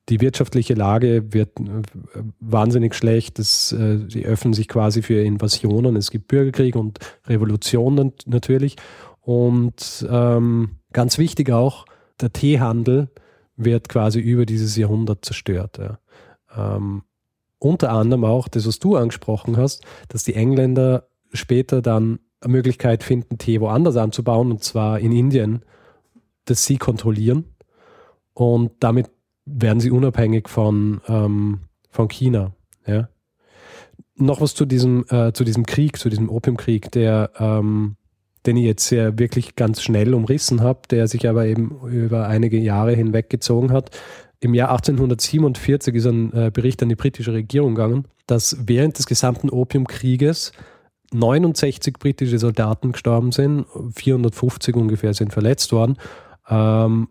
die 0.10 0.22
wirtschaftliche 0.22 0.74
Lage 0.74 1.34
wird 1.34 1.60
äh, 1.60 2.24
wahnsinnig 2.40 2.96
schlecht. 2.96 3.40
Das, 3.40 3.72
äh, 3.74 4.00
sie 4.08 4.26
öffnen 4.26 4.54
sich 4.54 4.68
quasi 4.68 5.02
für 5.02 5.22
Invasionen. 5.22 5.96
Es 5.96 6.12
gibt 6.12 6.28
Bürgerkrieg 6.28 6.76
und 6.76 7.00
Revolutionen 7.28 8.14
natürlich. 8.26 8.78
Und 9.22 10.08
ähm, 10.10 10.77
Ganz 10.94 11.18
wichtig 11.18 11.52
auch, 11.52 11.86
der 12.22 12.34
Teehandel 12.34 13.10
wird 13.56 13.90
quasi 13.90 14.20
über 14.20 14.46
dieses 14.46 14.76
Jahrhundert 14.78 15.26
zerstört. 15.26 15.80
Ja. 15.80 16.00
Ähm, 16.56 17.04
unter 17.60 17.92
anderem 17.92 18.24
auch 18.24 18.48
das, 18.48 18.68
was 18.68 18.80
du 18.80 18.96
angesprochen 18.96 19.58
hast, 19.58 19.84
dass 20.10 20.24
die 20.24 20.36
Engländer 20.36 21.08
später 21.34 21.82
dann 21.82 22.20
eine 22.40 22.52
Möglichkeit 22.54 23.04
finden, 23.04 23.38
Tee 23.38 23.60
woanders 23.60 23.98
anzubauen, 23.98 24.52
und 24.52 24.64
zwar 24.64 25.00
in 25.00 25.12
Indien, 25.12 25.64
das 26.46 26.66
sie 26.66 26.78
kontrollieren. 26.78 27.46
Und 28.34 28.72
damit 28.80 29.10
werden 29.46 29.80
sie 29.80 29.92
unabhängig 29.92 30.50
von, 30.50 31.02
ähm, 31.08 31.62
von 31.90 32.08
China. 32.08 32.54
Ja. 32.86 33.10
Noch 34.16 34.42
was 34.42 34.54
zu 34.54 34.66
diesem, 34.66 35.06
äh, 35.10 35.34
zu 35.34 35.44
diesem 35.44 35.66
Krieg, 35.66 35.98
zu 35.98 36.10
diesem 36.10 36.30
Opiumkrieg, 36.30 36.92
der 36.92 37.32
ähm, 37.40 37.97
den 38.48 38.58
ich 38.58 38.66
jetzt 38.66 38.88
sehr 38.88 39.20
wirklich 39.20 39.56
ganz 39.56 39.82
schnell 39.82 40.14
umrissen 40.14 40.62
habe, 40.62 40.80
der 40.90 41.08
sich 41.08 41.28
aber 41.28 41.46
eben 41.46 41.80
über 41.88 42.28
einige 42.28 42.58
Jahre 42.58 42.94
hinweg 42.94 43.30
gezogen 43.30 43.72
hat. 43.72 43.92
Im 44.40 44.54
Jahr 44.54 44.70
1847 44.70 45.96
ist 45.96 46.06
ein 46.06 46.34
äh, 46.34 46.52
Bericht 46.52 46.82
an 46.82 46.90
die 46.90 46.96
britische 46.96 47.34
Regierung 47.34 47.76
gegangen, 47.76 48.06
dass 48.28 48.58
während 48.66 48.98
des 48.98 49.06
gesamten 49.06 49.50
Opiumkrieges 49.50 50.52
69 51.14 51.94
britische 51.98 52.38
Soldaten 52.38 52.92
gestorben 52.92 53.32
sind, 53.32 53.66
450 53.96 54.76
ungefähr 54.76 55.14
sind 55.14 55.34
verletzt 55.34 55.72
worden. 55.72 55.98
Ähm, 56.50 57.10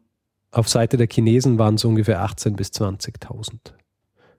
auf 0.50 0.68
Seite 0.68 0.96
der 0.96 1.08
Chinesen 1.10 1.58
waren 1.58 1.74
es 1.74 1.84
ungefähr 1.84 2.24
18.000 2.24 2.56
bis 2.56 2.68
20.000. 2.68 3.72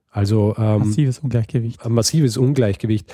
Also 0.09 0.55
ähm, 0.57 0.79
massives 0.79 1.19
Ungleichgewicht. 1.19 1.85
Ein 1.85 1.91
massives 1.91 2.37
Ungleichgewicht 2.37 3.13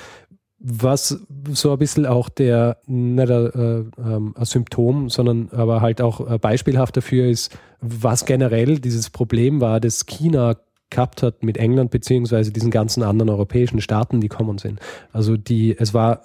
was 0.58 1.20
so 1.50 1.72
ein 1.72 1.78
bisschen 1.78 2.06
auch 2.06 2.28
der, 2.28 2.78
nicht 2.86 3.30
ein, 3.30 3.46
äh, 3.46 4.00
ähm, 4.00 4.34
ein, 4.36 4.44
Symptom, 4.44 5.10
sondern 5.10 5.50
aber 5.52 5.80
halt 5.80 6.00
auch 6.00 6.38
beispielhaft 6.38 6.96
dafür 6.96 7.26
ist, 7.28 7.56
was 7.80 8.24
generell 8.24 8.78
dieses 8.78 9.10
Problem 9.10 9.60
war, 9.60 9.80
das 9.80 10.06
China 10.06 10.56
gehabt 10.90 11.22
hat 11.22 11.42
mit 11.42 11.56
England 11.58 11.90
beziehungsweise 11.90 12.52
diesen 12.52 12.70
ganzen 12.70 13.02
anderen 13.02 13.28
europäischen 13.30 13.80
Staaten, 13.80 14.20
die 14.20 14.28
kommen 14.28 14.58
sind. 14.58 14.80
Also 15.12 15.36
die, 15.36 15.76
es 15.76 15.92
war 15.92 16.22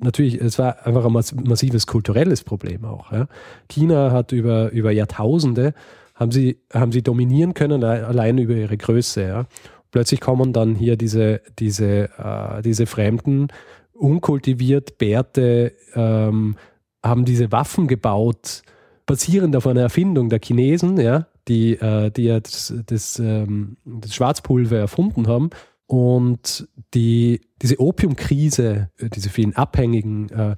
natürlich, 0.00 0.40
es 0.40 0.58
war 0.58 0.86
einfach 0.86 1.04
ein 1.04 1.12
massives 1.12 1.86
kulturelles 1.86 2.42
Problem 2.42 2.84
auch. 2.84 3.12
Ja. 3.12 3.28
China 3.68 4.10
hat 4.10 4.32
über, 4.32 4.70
über 4.70 4.90
Jahrtausende 4.90 5.74
haben 6.14 6.32
sie, 6.32 6.60
haben 6.72 6.92
sie 6.92 7.02
dominieren 7.02 7.54
können, 7.54 7.82
allein 7.82 8.38
über 8.38 8.54
ihre 8.54 8.76
Größe. 8.76 9.22
Ja 9.22 9.46
plötzlich 9.94 10.20
kommen 10.20 10.52
dann 10.52 10.74
hier 10.74 10.96
diese, 10.96 11.40
diese, 11.60 12.10
äh, 12.18 12.62
diese 12.62 12.84
Fremden, 12.86 13.46
unkultiviert, 13.92 14.98
Bärte, 14.98 15.72
ähm, 15.94 16.56
haben 17.00 17.24
diese 17.24 17.52
Waffen 17.52 17.86
gebaut, 17.86 18.62
basierend 19.06 19.54
auf 19.54 19.68
einer 19.68 19.82
Erfindung 19.82 20.30
der 20.30 20.40
Chinesen, 20.42 20.98
ja, 20.98 21.28
die, 21.46 21.74
äh, 21.74 22.10
die 22.10 22.24
ja 22.24 22.40
das, 22.40 22.74
das, 22.86 23.20
ähm, 23.20 23.76
das 23.84 24.16
Schwarzpulver 24.16 24.78
erfunden 24.78 25.28
haben. 25.28 25.50
Und 25.86 26.66
die, 26.92 27.42
diese 27.62 27.78
Opiumkrise, 27.78 28.90
äh, 28.98 29.08
diese 29.10 29.28
vielen 29.30 29.54
Abhängigen, 29.54 30.28
äh, 30.30 30.56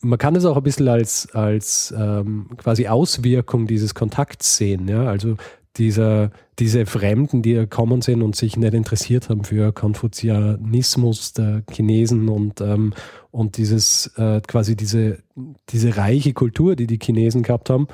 man 0.00 0.18
kann 0.18 0.36
es 0.36 0.46
auch 0.46 0.56
ein 0.56 0.62
bisschen 0.62 0.88
als, 0.88 1.28
als 1.34 1.92
ähm, 1.94 2.48
quasi 2.56 2.88
Auswirkung 2.88 3.66
dieses 3.66 3.94
Kontakts 3.94 4.56
sehen. 4.56 4.88
Ja? 4.88 5.04
Also 5.04 5.36
dieser, 5.76 6.30
diese 6.58 6.86
Fremden, 6.86 7.42
die 7.42 7.54
gekommen 7.54 8.00
sind 8.00 8.22
und 8.22 8.36
sich 8.36 8.56
nicht 8.56 8.74
interessiert 8.74 9.28
haben 9.28 9.44
für 9.44 9.72
Konfuzianismus 9.72 11.32
der 11.32 11.62
Chinesen 11.70 12.28
und, 12.28 12.60
ähm, 12.60 12.92
und 13.30 13.56
dieses 13.56 14.06
äh, 14.16 14.40
quasi 14.46 14.76
diese, 14.76 15.18
diese 15.70 15.96
reiche 15.96 16.32
Kultur, 16.32 16.76
die 16.76 16.86
die 16.86 16.98
Chinesen 17.02 17.42
gehabt 17.42 17.70
haben. 17.70 17.88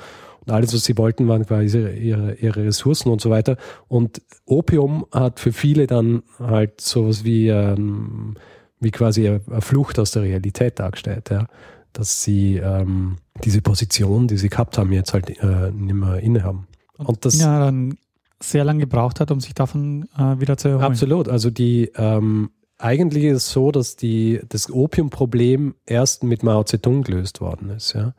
Und 0.45 0.51
alles, 0.51 0.73
was 0.73 0.83
sie 0.83 0.97
wollten, 0.97 1.27
waren 1.27 1.45
quasi 1.45 1.79
ihre, 1.79 2.33
ihre 2.35 2.65
Ressourcen 2.65 3.09
und 3.09 3.21
so 3.21 3.29
weiter. 3.29 3.57
Und 3.87 4.21
Opium 4.45 5.05
hat 5.11 5.39
für 5.39 5.53
viele 5.53 5.87
dann 5.87 6.23
halt 6.39 6.81
sowas 6.81 7.23
wie, 7.23 7.49
ähm, 7.49 8.35
wie 8.79 8.91
quasi 8.91 9.27
eine 9.27 9.61
Flucht 9.61 9.99
aus 9.99 10.11
der 10.11 10.23
Realität 10.23 10.79
dargestellt, 10.79 11.29
ja. 11.29 11.47
Dass 11.93 12.23
sie 12.23 12.55
ähm, 12.55 13.17
diese 13.43 13.61
Position, 13.61 14.27
die 14.27 14.37
sie 14.37 14.47
gehabt 14.47 14.77
haben, 14.77 14.93
jetzt 14.93 15.13
halt 15.13 15.29
äh, 15.29 15.71
nicht 15.71 15.93
mehr 15.93 16.19
innehaben. 16.19 16.67
Und 17.05 17.25
das 17.25 17.39
ja 17.39 17.59
dann 17.59 17.97
sehr 18.39 18.63
lange 18.63 18.81
gebraucht 18.81 19.19
hat, 19.19 19.31
um 19.31 19.39
sich 19.39 19.53
davon 19.53 20.07
äh, 20.17 20.39
wieder 20.39 20.57
zu 20.57 20.69
erholen. 20.69 20.85
Absolut. 20.85 21.29
Also 21.29 21.49
die 21.49 21.91
ähm, 21.95 22.49
eigentlich 22.81 23.25
ist 23.25 23.37
es 23.37 23.51
so, 23.51 23.71
dass 23.71 23.95
die, 23.95 24.41
das 24.49 24.71
Opiumproblem 24.71 25.75
erst 25.85 26.23
mit 26.23 26.43
Mao 26.43 26.63
Zedong 26.63 27.03
gelöst 27.03 27.39
worden 27.39 27.69
ist. 27.69 27.93
Ja? 27.93 28.13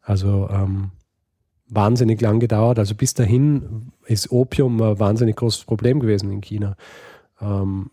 Also 0.00 0.48
ähm, 0.50 0.92
wahnsinnig 1.68 2.20
lang 2.20 2.40
gedauert. 2.40 2.78
Also 2.78 2.94
bis 2.94 3.14
dahin 3.14 3.92
ist 4.06 4.30
Opium 4.30 4.80
ein 4.80 4.98
wahnsinnig 4.98 5.36
großes 5.36 5.64
Problem 5.64 6.00
gewesen 6.00 6.30
in 6.30 6.40
China. 6.40 6.76
Ähm, 7.40 7.90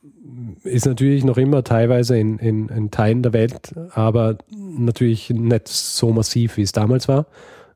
ist 0.64 0.86
natürlich 0.86 1.24
noch 1.24 1.38
immer 1.38 1.64
teilweise 1.64 2.18
in, 2.18 2.38
in, 2.38 2.70
in, 2.70 2.92
Teilen 2.92 3.24
der 3.24 3.34
Welt, 3.34 3.74
aber 3.94 4.38
natürlich 4.52 5.32
nicht 5.32 5.68
so 5.68 6.12
massiv, 6.12 6.58
wie 6.58 6.62
es 6.62 6.72
damals 6.72 7.08
war. 7.08 7.26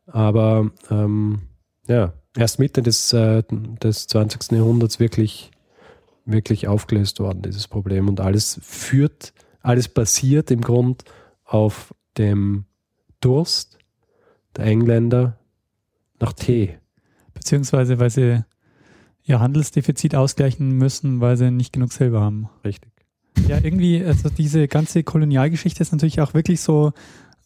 Aber 0.05 0.69
ähm, 0.91 1.39
ja, 1.87 2.13
erst 2.35 2.59
Mitte 2.59 2.81
des, 2.81 3.13
äh, 3.13 3.43
des 3.49 4.07
20. 4.07 4.51
Jahrhunderts 4.51 4.99
wirklich, 4.99 5.51
wirklich 6.25 6.67
aufgelöst 6.67 7.19
worden, 7.19 7.41
dieses 7.41 7.67
Problem. 7.67 8.07
Und 8.07 8.19
alles 8.19 8.59
führt, 8.61 9.33
alles 9.61 9.87
basiert 9.87 10.51
im 10.51 10.61
Grund 10.61 11.03
auf 11.43 11.93
dem 12.17 12.65
Durst 13.21 13.79
der 14.55 14.65
Engländer 14.65 15.37
nach 16.19 16.33
Tee. 16.33 16.77
Beziehungsweise, 17.33 17.99
weil 17.99 18.09
sie 18.09 18.43
ihr 19.23 19.39
Handelsdefizit 19.39 20.15
ausgleichen 20.15 20.77
müssen, 20.77 21.19
weil 21.19 21.35
sie 21.35 21.51
nicht 21.51 21.73
genug 21.73 21.91
Silber 21.91 22.21
haben. 22.21 22.49
Richtig. 22.63 22.91
Ja, 23.47 23.57
irgendwie, 23.61 24.03
also 24.03 24.29
diese 24.29 24.67
ganze 24.67 25.03
Kolonialgeschichte 25.03 25.81
ist 25.81 25.91
natürlich 25.91 26.21
auch 26.21 26.33
wirklich 26.33 26.61
so, 26.61 26.93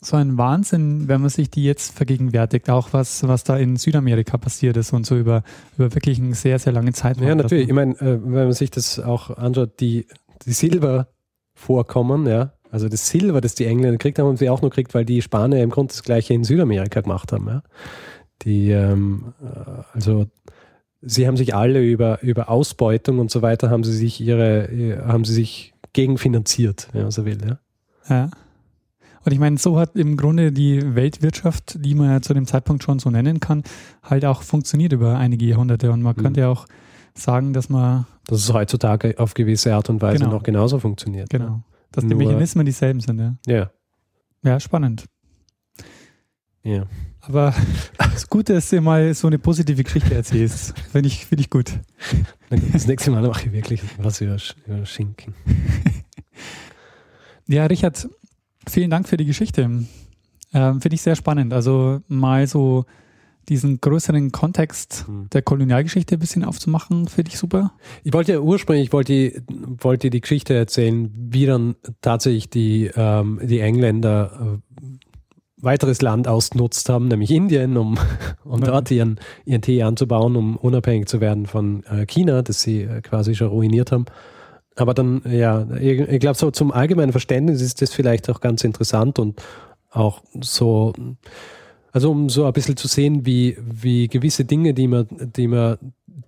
so 0.01 0.15
ein 0.15 0.37
Wahnsinn, 0.37 1.07
wenn 1.07 1.21
man 1.21 1.29
sich 1.29 1.49
die 1.49 1.63
jetzt 1.63 1.95
vergegenwärtigt, 1.95 2.69
auch 2.69 2.93
was, 2.93 3.27
was 3.27 3.43
da 3.43 3.57
in 3.57 3.75
Südamerika 3.75 4.37
passiert 4.37 4.77
ist 4.77 4.93
und 4.93 5.05
so 5.05 5.17
über, 5.17 5.43
über 5.77 5.93
wirklich 5.93 6.19
einen 6.19 6.33
sehr, 6.33 6.57
sehr 6.57 6.71
langen 6.71 6.93
Zeitraum. 6.93 7.27
Ja, 7.27 7.35
natürlich. 7.35 7.67
Ich 7.67 7.73
meine, 7.73 7.93
äh, 7.95 8.19
wenn 8.23 8.45
man 8.45 8.53
sich 8.53 8.71
das 8.71 8.99
auch 8.99 9.29
anschaut, 9.37 9.79
die, 9.79 10.07
die 10.45 10.53
Silbervorkommen, 10.53 12.27
ja, 12.27 12.53
also 12.71 12.87
das 12.87 13.09
Silber, 13.09 13.41
das 13.41 13.55
die 13.55 13.65
Engländer 13.65 13.97
gekriegt 13.97 14.19
haben, 14.19 14.27
haben 14.27 14.37
sie 14.37 14.49
auch 14.49 14.61
nur 14.61 14.69
gekriegt, 14.69 14.93
weil 14.93 15.03
die 15.03 15.21
Spanier 15.21 15.63
im 15.63 15.69
Grunde 15.69 15.91
das 15.91 16.03
gleiche 16.03 16.33
in 16.33 16.43
Südamerika 16.43 17.01
gemacht 17.01 17.33
haben. 17.33 17.47
Ja. 17.47 17.63
Die, 18.43 18.71
ähm, 18.71 19.33
äh, 19.41 19.81
also 19.93 20.27
sie 21.01 21.27
haben 21.27 21.35
sich 21.35 21.55
alle 21.55 21.83
über, 21.83 22.21
über 22.21 22.49
Ausbeutung 22.49 23.19
und 23.19 23.31
so 23.31 23.41
weiter, 23.41 23.69
haben 23.69 23.83
sie 23.83 23.95
sich 23.95 24.21
ihre, 24.21 25.03
haben 25.05 25.25
sie 25.25 25.33
sich 25.33 25.73
gegenfinanziert, 25.91 26.87
wenn 26.93 27.03
man 27.03 27.11
so 27.11 27.25
will. 27.25 27.39
Ja. 27.43 27.59
ja. 28.09 28.29
Und 29.25 29.31
ich 29.31 29.39
meine, 29.39 29.57
so 29.57 29.79
hat 29.79 29.95
im 29.95 30.17
Grunde 30.17 30.51
die 30.51 30.95
Weltwirtschaft, 30.95 31.77
die 31.83 31.95
man 31.95 32.09
ja 32.09 32.21
zu 32.21 32.33
dem 32.33 32.45
Zeitpunkt 32.45 32.83
schon 32.83 32.99
so 32.99 33.09
nennen 33.09 33.39
kann, 33.39 33.63
halt 34.03 34.25
auch 34.25 34.43
funktioniert 34.43 34.93
über 34.93 35.17
einige 35.17 35.45
Jahrhunderte. 35.45 35.91
Und 35.91 36.01
man 36.01 36.15
mhm. 36.15 36.21
könnte 36.21 36.41
ja 36.41 36.49
auch 36.49 36.65
sagen, 37.13 37.53
dass 37.53 37.69
man. 37.69 38.05
Dass 38.27 38.39
es 38.39 38.53
heutzutage 38.53 39.19
auf 39.19 39.33
gewisse 39.33 39.73
Art 39.73 39.89
und 39.89 40.01
Weise 40.01 40.19
genau. 40.19 40.33
noch 40.33 40.43
genauso 40.43 40.79
funktioniert. 40.79 41.29
Genau. 41.29 41.45
Ja. 41.45 41.63
Dass 41.91 42.03
Nur, 42.03 42.17
die 42.17 42.25
Mechanismen 42.25 42.65
dieselben 42.65 42.99
sind, 42.99 43.19
ja. 43.19 43.35
Ja. 43.47 43.71
Ja, 44.43 44.59
spannend. 44.59 45.05
Ja. 46.63 46.85
Aber 47.21 47.53
das 47.97 48.29
Gute 48.29 48.53
ist, 48.53 48.71
dass 48.71 48.77
du 48.77 48.81
mal 48.81 49.13
so 49.13 49.27
eine 49.27 49.39
positive 49.39 49.83
Geschichte 49.83 50.13
erzählst. 50.13 50.77
Finde 50.91 51.07
ich, 51.07 51.25
find 51.25 51.41
ich 51.41 51.49
gut. 51.49 51.71
Das 52.73 52.87
nächste 52.87 53.11
Mal 53.11 53.21
mache 53.27 53.45
ich 53.45 53.51
wirklich 53.51 53.81
was 53.99 54.21
über, 54.21 54.37
über 54.65 54.83
Schinken. 54.85 55.35
Ja, 57.49 57.65
Richard, 57.65 58.07
vielen 58.67 58.89
Dank 58.89 59.07
für 59.07 59.17
die 59.17 59.25
Geschichte. 59.25 59.61
Ähm, 60.53 60.81
Finde 60.81 60.95
ich 60.95 61.01
sehr 61.01 61.15
spannend. 61.15 61.53
Also 61.53 62.01
mal 62.07 62.47
so 62.47 62.85
diesen 63.49 63.81
größeren 63.81 64.31
Kontext 64.31 65.05
hm. 65.07 65.29
der 65.31 65.41
Kolonialgeschichte 65.41 66.15
ein 66.15 66.19
bisschen 66.19 66.45
aufzumachen, 66.45 67.07
finde 67.07 67.31
ich 67.31 67.37
super. 67.39 67.71
Ich 68.03 68.13
wollte 68.13 68.33
ja 68.33 68.39
ursprünglich, 68.39 68.87
ich 68.87 68.93
wollte, 68.93 69.43
wollte 69.79 70.09
die 70.09 70.21
Geschichte 70.21 70.53
erzählen, 70.53 71.11
wie 71.13 71.45
dann 71.45 71.75
tatsächlich 72.01 72.49
die, 72.49 72.91
ähm, 72.95 73.39
die 73.43 73.59
Engländer 73.59 74.59
äh, 74.61 74.79
weiteres 75.61 76.01
Land 76.01 76.27
ausgenutzt 76.27 76.87
haben, 76.89 77.07
nämlich 77.07 77.31
Indien, 77.31 77.75
um, 77.75 77.97
um 78.43 78.61
dort 78.61 78.91
ihren, 78.91 79.19
ihren 79.45 79.61
Tee 79.61 79.83
anzubauen, 79.83 80.35
um 80.35 80.55
unabhängig 80.55 81.07
zu 81.07 81.19
werden 81.19 81.47
von 81.47 81.83
äh, 81.85 82.05
China, 82.05 82.41
das 82.41 82.61
sie 82.61 82.83
äh, 82.83 83.01
quasi 83.01 83.35
schon 83.35 83.49
ruiniert 83.49 83.91
haben. 83.91 84.05
Aber 84.79 84.93
dann, 84.93 85.21
ja, 85.29 85.67
ich, 85.79 85.99
ich 85.99 86.19
glaube, 86.19 86.37
so 86.37 86.51
zum 86.51 86.71
allgemeinen 86.71 87.11
Verständnis 87.11 87.61
ist 87.61 87.81
das 87.81 87.93
vielleicht 87.93 88.29
auch 88.29 88.39
ganz 88.39 88.63
interessant 88.63 89.19
und 89.19 89.41
auch 89.91 90.21
so, 90.39 90.93
also 91.91 92.11
um 92.11 92.29
so 92.29 92.45
ein 92.45 92.53
bisschen 92.53 92.77
zu 92.77 92.87
sehen, 92.87 93.25
wie, 93.25 93.57
wie 93.59 94.07
gewisse 94.07 94.45
Dinge, 94.45 94.73
die 94.73 94.87
man, 94.87 95.07
die 95.17 95.47
man 95.47 95.77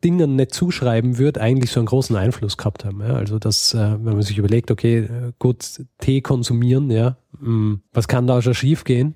Dingen 0.03 0.35
nicht 0.35 0.53
zuschreiben 0.53 1.17
würde, 1.17 1.39
eigentlich 1.39 1.71
so 1.71 1.79
einen 1.79 1.87
großen 1.87 2.15
Einfluss 2.15 2.57
gehabt 2.57 2.83
haben. 2.83 3.01
Ja? 3.01 3.13
Also 3.13 3.39
dass, 3.39 3.73
äh, 3.73 3.77
wenn 3.77 4.13
man 4.13 4.21
sich 4.23 4.37
überlegt, 4.37 4.71
okay, 4.71 5.07
gut, 5.39 5.85
Tee 5.99 6.21
konsumieren, 6.21 6.89
ja, 6.89 7.17
hm, 7.39 7.81
was 7.93 8.07
kann 8.07 8.27
da 8.27 8.41
schon 8.41 8.55
schief 8.55 8.83
gehen? 8.83 9.15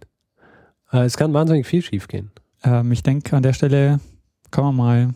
Äh, 0.92 1.06
es 1.06 1.18
kann 1.18 1.34
wahnsinnig 1.34 1.66
viel 1.66 1.82
schief 1.82 2.08
gehen. 2.08 2.32
Ähm, 2.64 2.92
ich 2.92 3.04
denke, 3.04 3.36
an 3.36 3.44
der 3.44 3.54
Stelle 3.54 4.00
kann 4.52 4.64
man 4.64 4.76
mal 4.76 5.14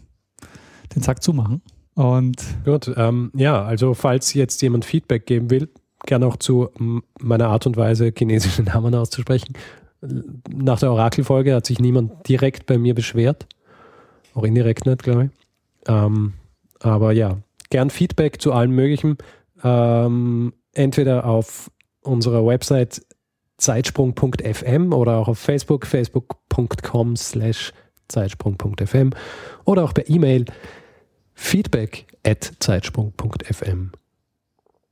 den 0.96 1.04
Sack 1.04 1.24
zumachen. 1.24 1.62
Und 2.00 2.42
Gut, 2.64 2.90
ähm, 2.96 3.30
ja, 3.36 3.62
also 3.62 3.94
falls 3.94 4.34
jetzt 4.34 4.62
jemand 4.62 4.86
Feedback 4.86 5.26
geben 5.26 5.50
will, 5.50 5.68
gerne 6.06 6.28
auch 6.28 6.38
zu 6.38 6.70
meiner 7.20 7.50
Art 7.50 7.68
und 7.68 7.76
Weise, 7.76 8.14
chinesische 8.18 8.64
Namen 8.64 8.96
auszusprechen. 8.96 9.54
Nach 10.50 10.80
der 10.80 10.94
Orakelfolge 10.94 11.54
hat 11.54 11.66
sich 11.66 11.80
niemand 11.80 12.30
direkt 12.30 12.68
bei 12.68 12.78
mir 12.78 12.96
beschwert. 12.96 13.48
Auch 14.34 14.44
indirekt 14.44 14.86
nicht, 14.86 15.04
glaube 15.04 15.26
ich. 15.26 15.90
Ähm, 15.90 16.36
aber 16.80 17.12
ja, 17.12 17.40
gern 17.70 17.90
Feedback 17.90 18.42
zu 18.42 18.54
allem 18.54 18.72
Möglichen. 18.72 19.18
Ähm, 19.62 20.54
entweder 20.72 21.26
auf 21.26 21.70
unserer 22.02 22.46
Website 22.46 23.06
zeitsprung.fm 23.58 24.94
oder 24.94 25.18
auch 25.18 25.28
auf 25.28 25.40
Facebook, 25.40 25.86
facebook.com 25.86 27.18
slash 27.18 27.74
zeitsprung.fm 28.08 29.10
oder 29.66 29.84
auch 29.84 29.94
per 29.94 30.08
E-Mail 30.08 30.46
feedback 31.40 32.06
at 32.26 32.52
zeitsprung.fm 32.60 33.92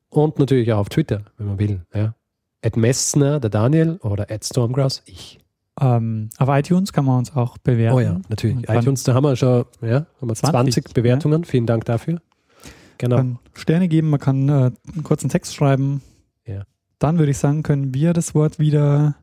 und 0.10 0.40
natürlich 0.40 0.72
auch 0.72 0.80
auf 0.80 0.90
Twitter, 0.90 1.24
wenn 1.38 1.48
man 1.48 1.60
will. 1.60 1.86
Ja. 1.94 2.16
At 2.64 2.78
Messner, 2.78 3.40
der 3.40 3.50
Daniel 3.50 3.98
oder 3.98 4.32
at 4.32 4.46
Stormgrass, 4.46 5.04
ich. 5.06 5.40
Ähm, 5.80 6.30
auf 6.40 6.50
iTunes 6.50 6.92
kann 6.92 7.06
man 7.06 7.20
uns 7.20 7.36
auch 7.36 7.60
bewerten. 7.60 7.96
Oh 7.96 8.00
ja, 8.00 8.20
natürlich. 8.30 8.68
iTunes, 8.68 9.04
da 9.04 9.14
haben 9.14 9.26
wir 9.26 9.36
schon 9.36 9.66
ja, 9.82 10.08
haben 10.20 10.30
wir 10.30 10.34
20, 10.34 10.74
20 10.74 10.94
Bewertungen. 10.94 11.44
Ja. 11.44 11.48
Vielen 11.48 11.68
Dank 11.68 11.86
dafür. 11.86 12.20
Genau. 12.98 13.18
Man 13.18 13.34
kann 13.34 13.40
Sterne 13.54 13.88
geben, 13.88 14.10
man 14.10 14.20
kann 14.20 14.50
äh, 14.50 14.52
einen 14.52 15.04
kurzen 15.04 15.30
Text 15.30 15.54
schreiben. 15.54 16.02
Ja. 16.48 16.64
Dann 16.98 17.20
würde 17.20 17.30
ich 17.32 17.38
sagen, 17.38 17.62
können 17.62 17.94
wir 17.94 18.14
das 18.14 18.34
Wort 18.34 18.58
wieder 18.58 19.18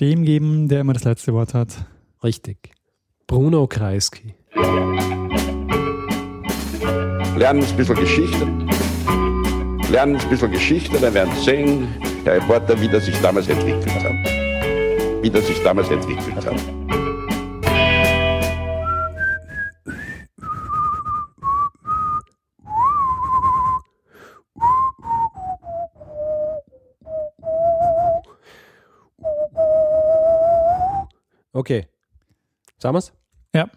dem 0.00 0.24
geben, 0.24 0.68
der 0.68 0.80
immer 0.80 0.94
das 0.94 1.04
letzte 1.04 1.34
Wort 1.34 1.52
hat. 1.52 1.84
Richtig. 2.22 2.70
Bruno 3.26 3.66
Kreisky. 3.66 4.34
Lernen 7.36 7.64
ein 7.64 7.76
bisschen 7.76 7.96
Geschichte. 7.96 8.46
Lernen 9.90 10.16
ein 10.16 10.28
bisschen 10.28 10.50
Geschichte, 10.50 10.98
dann 10.98 11.14
werden 11.14 11.32
Sie 11.36 11.44
sehen, 11.44 11.88
Herr 12.24 12.36
Reporter, 12.36 12.80
wie 12.80 12.88
das 12.88 13.04
sich 13.04 13.20
damals 13.20 13.46
entwickelt 13.48 13.94
hat 13.94 14.36
wie 15.26 15.30
das 15.30 15.44
sich 15.44 15.60
damals 15.64 15.90
entwickelt 15.90 16.36
hat. 16.36 16.54
Okay. 31.52 31.88
Sagen 32.78 32.94
wir's? 32.94 33.12
Ja. 33.52 33.68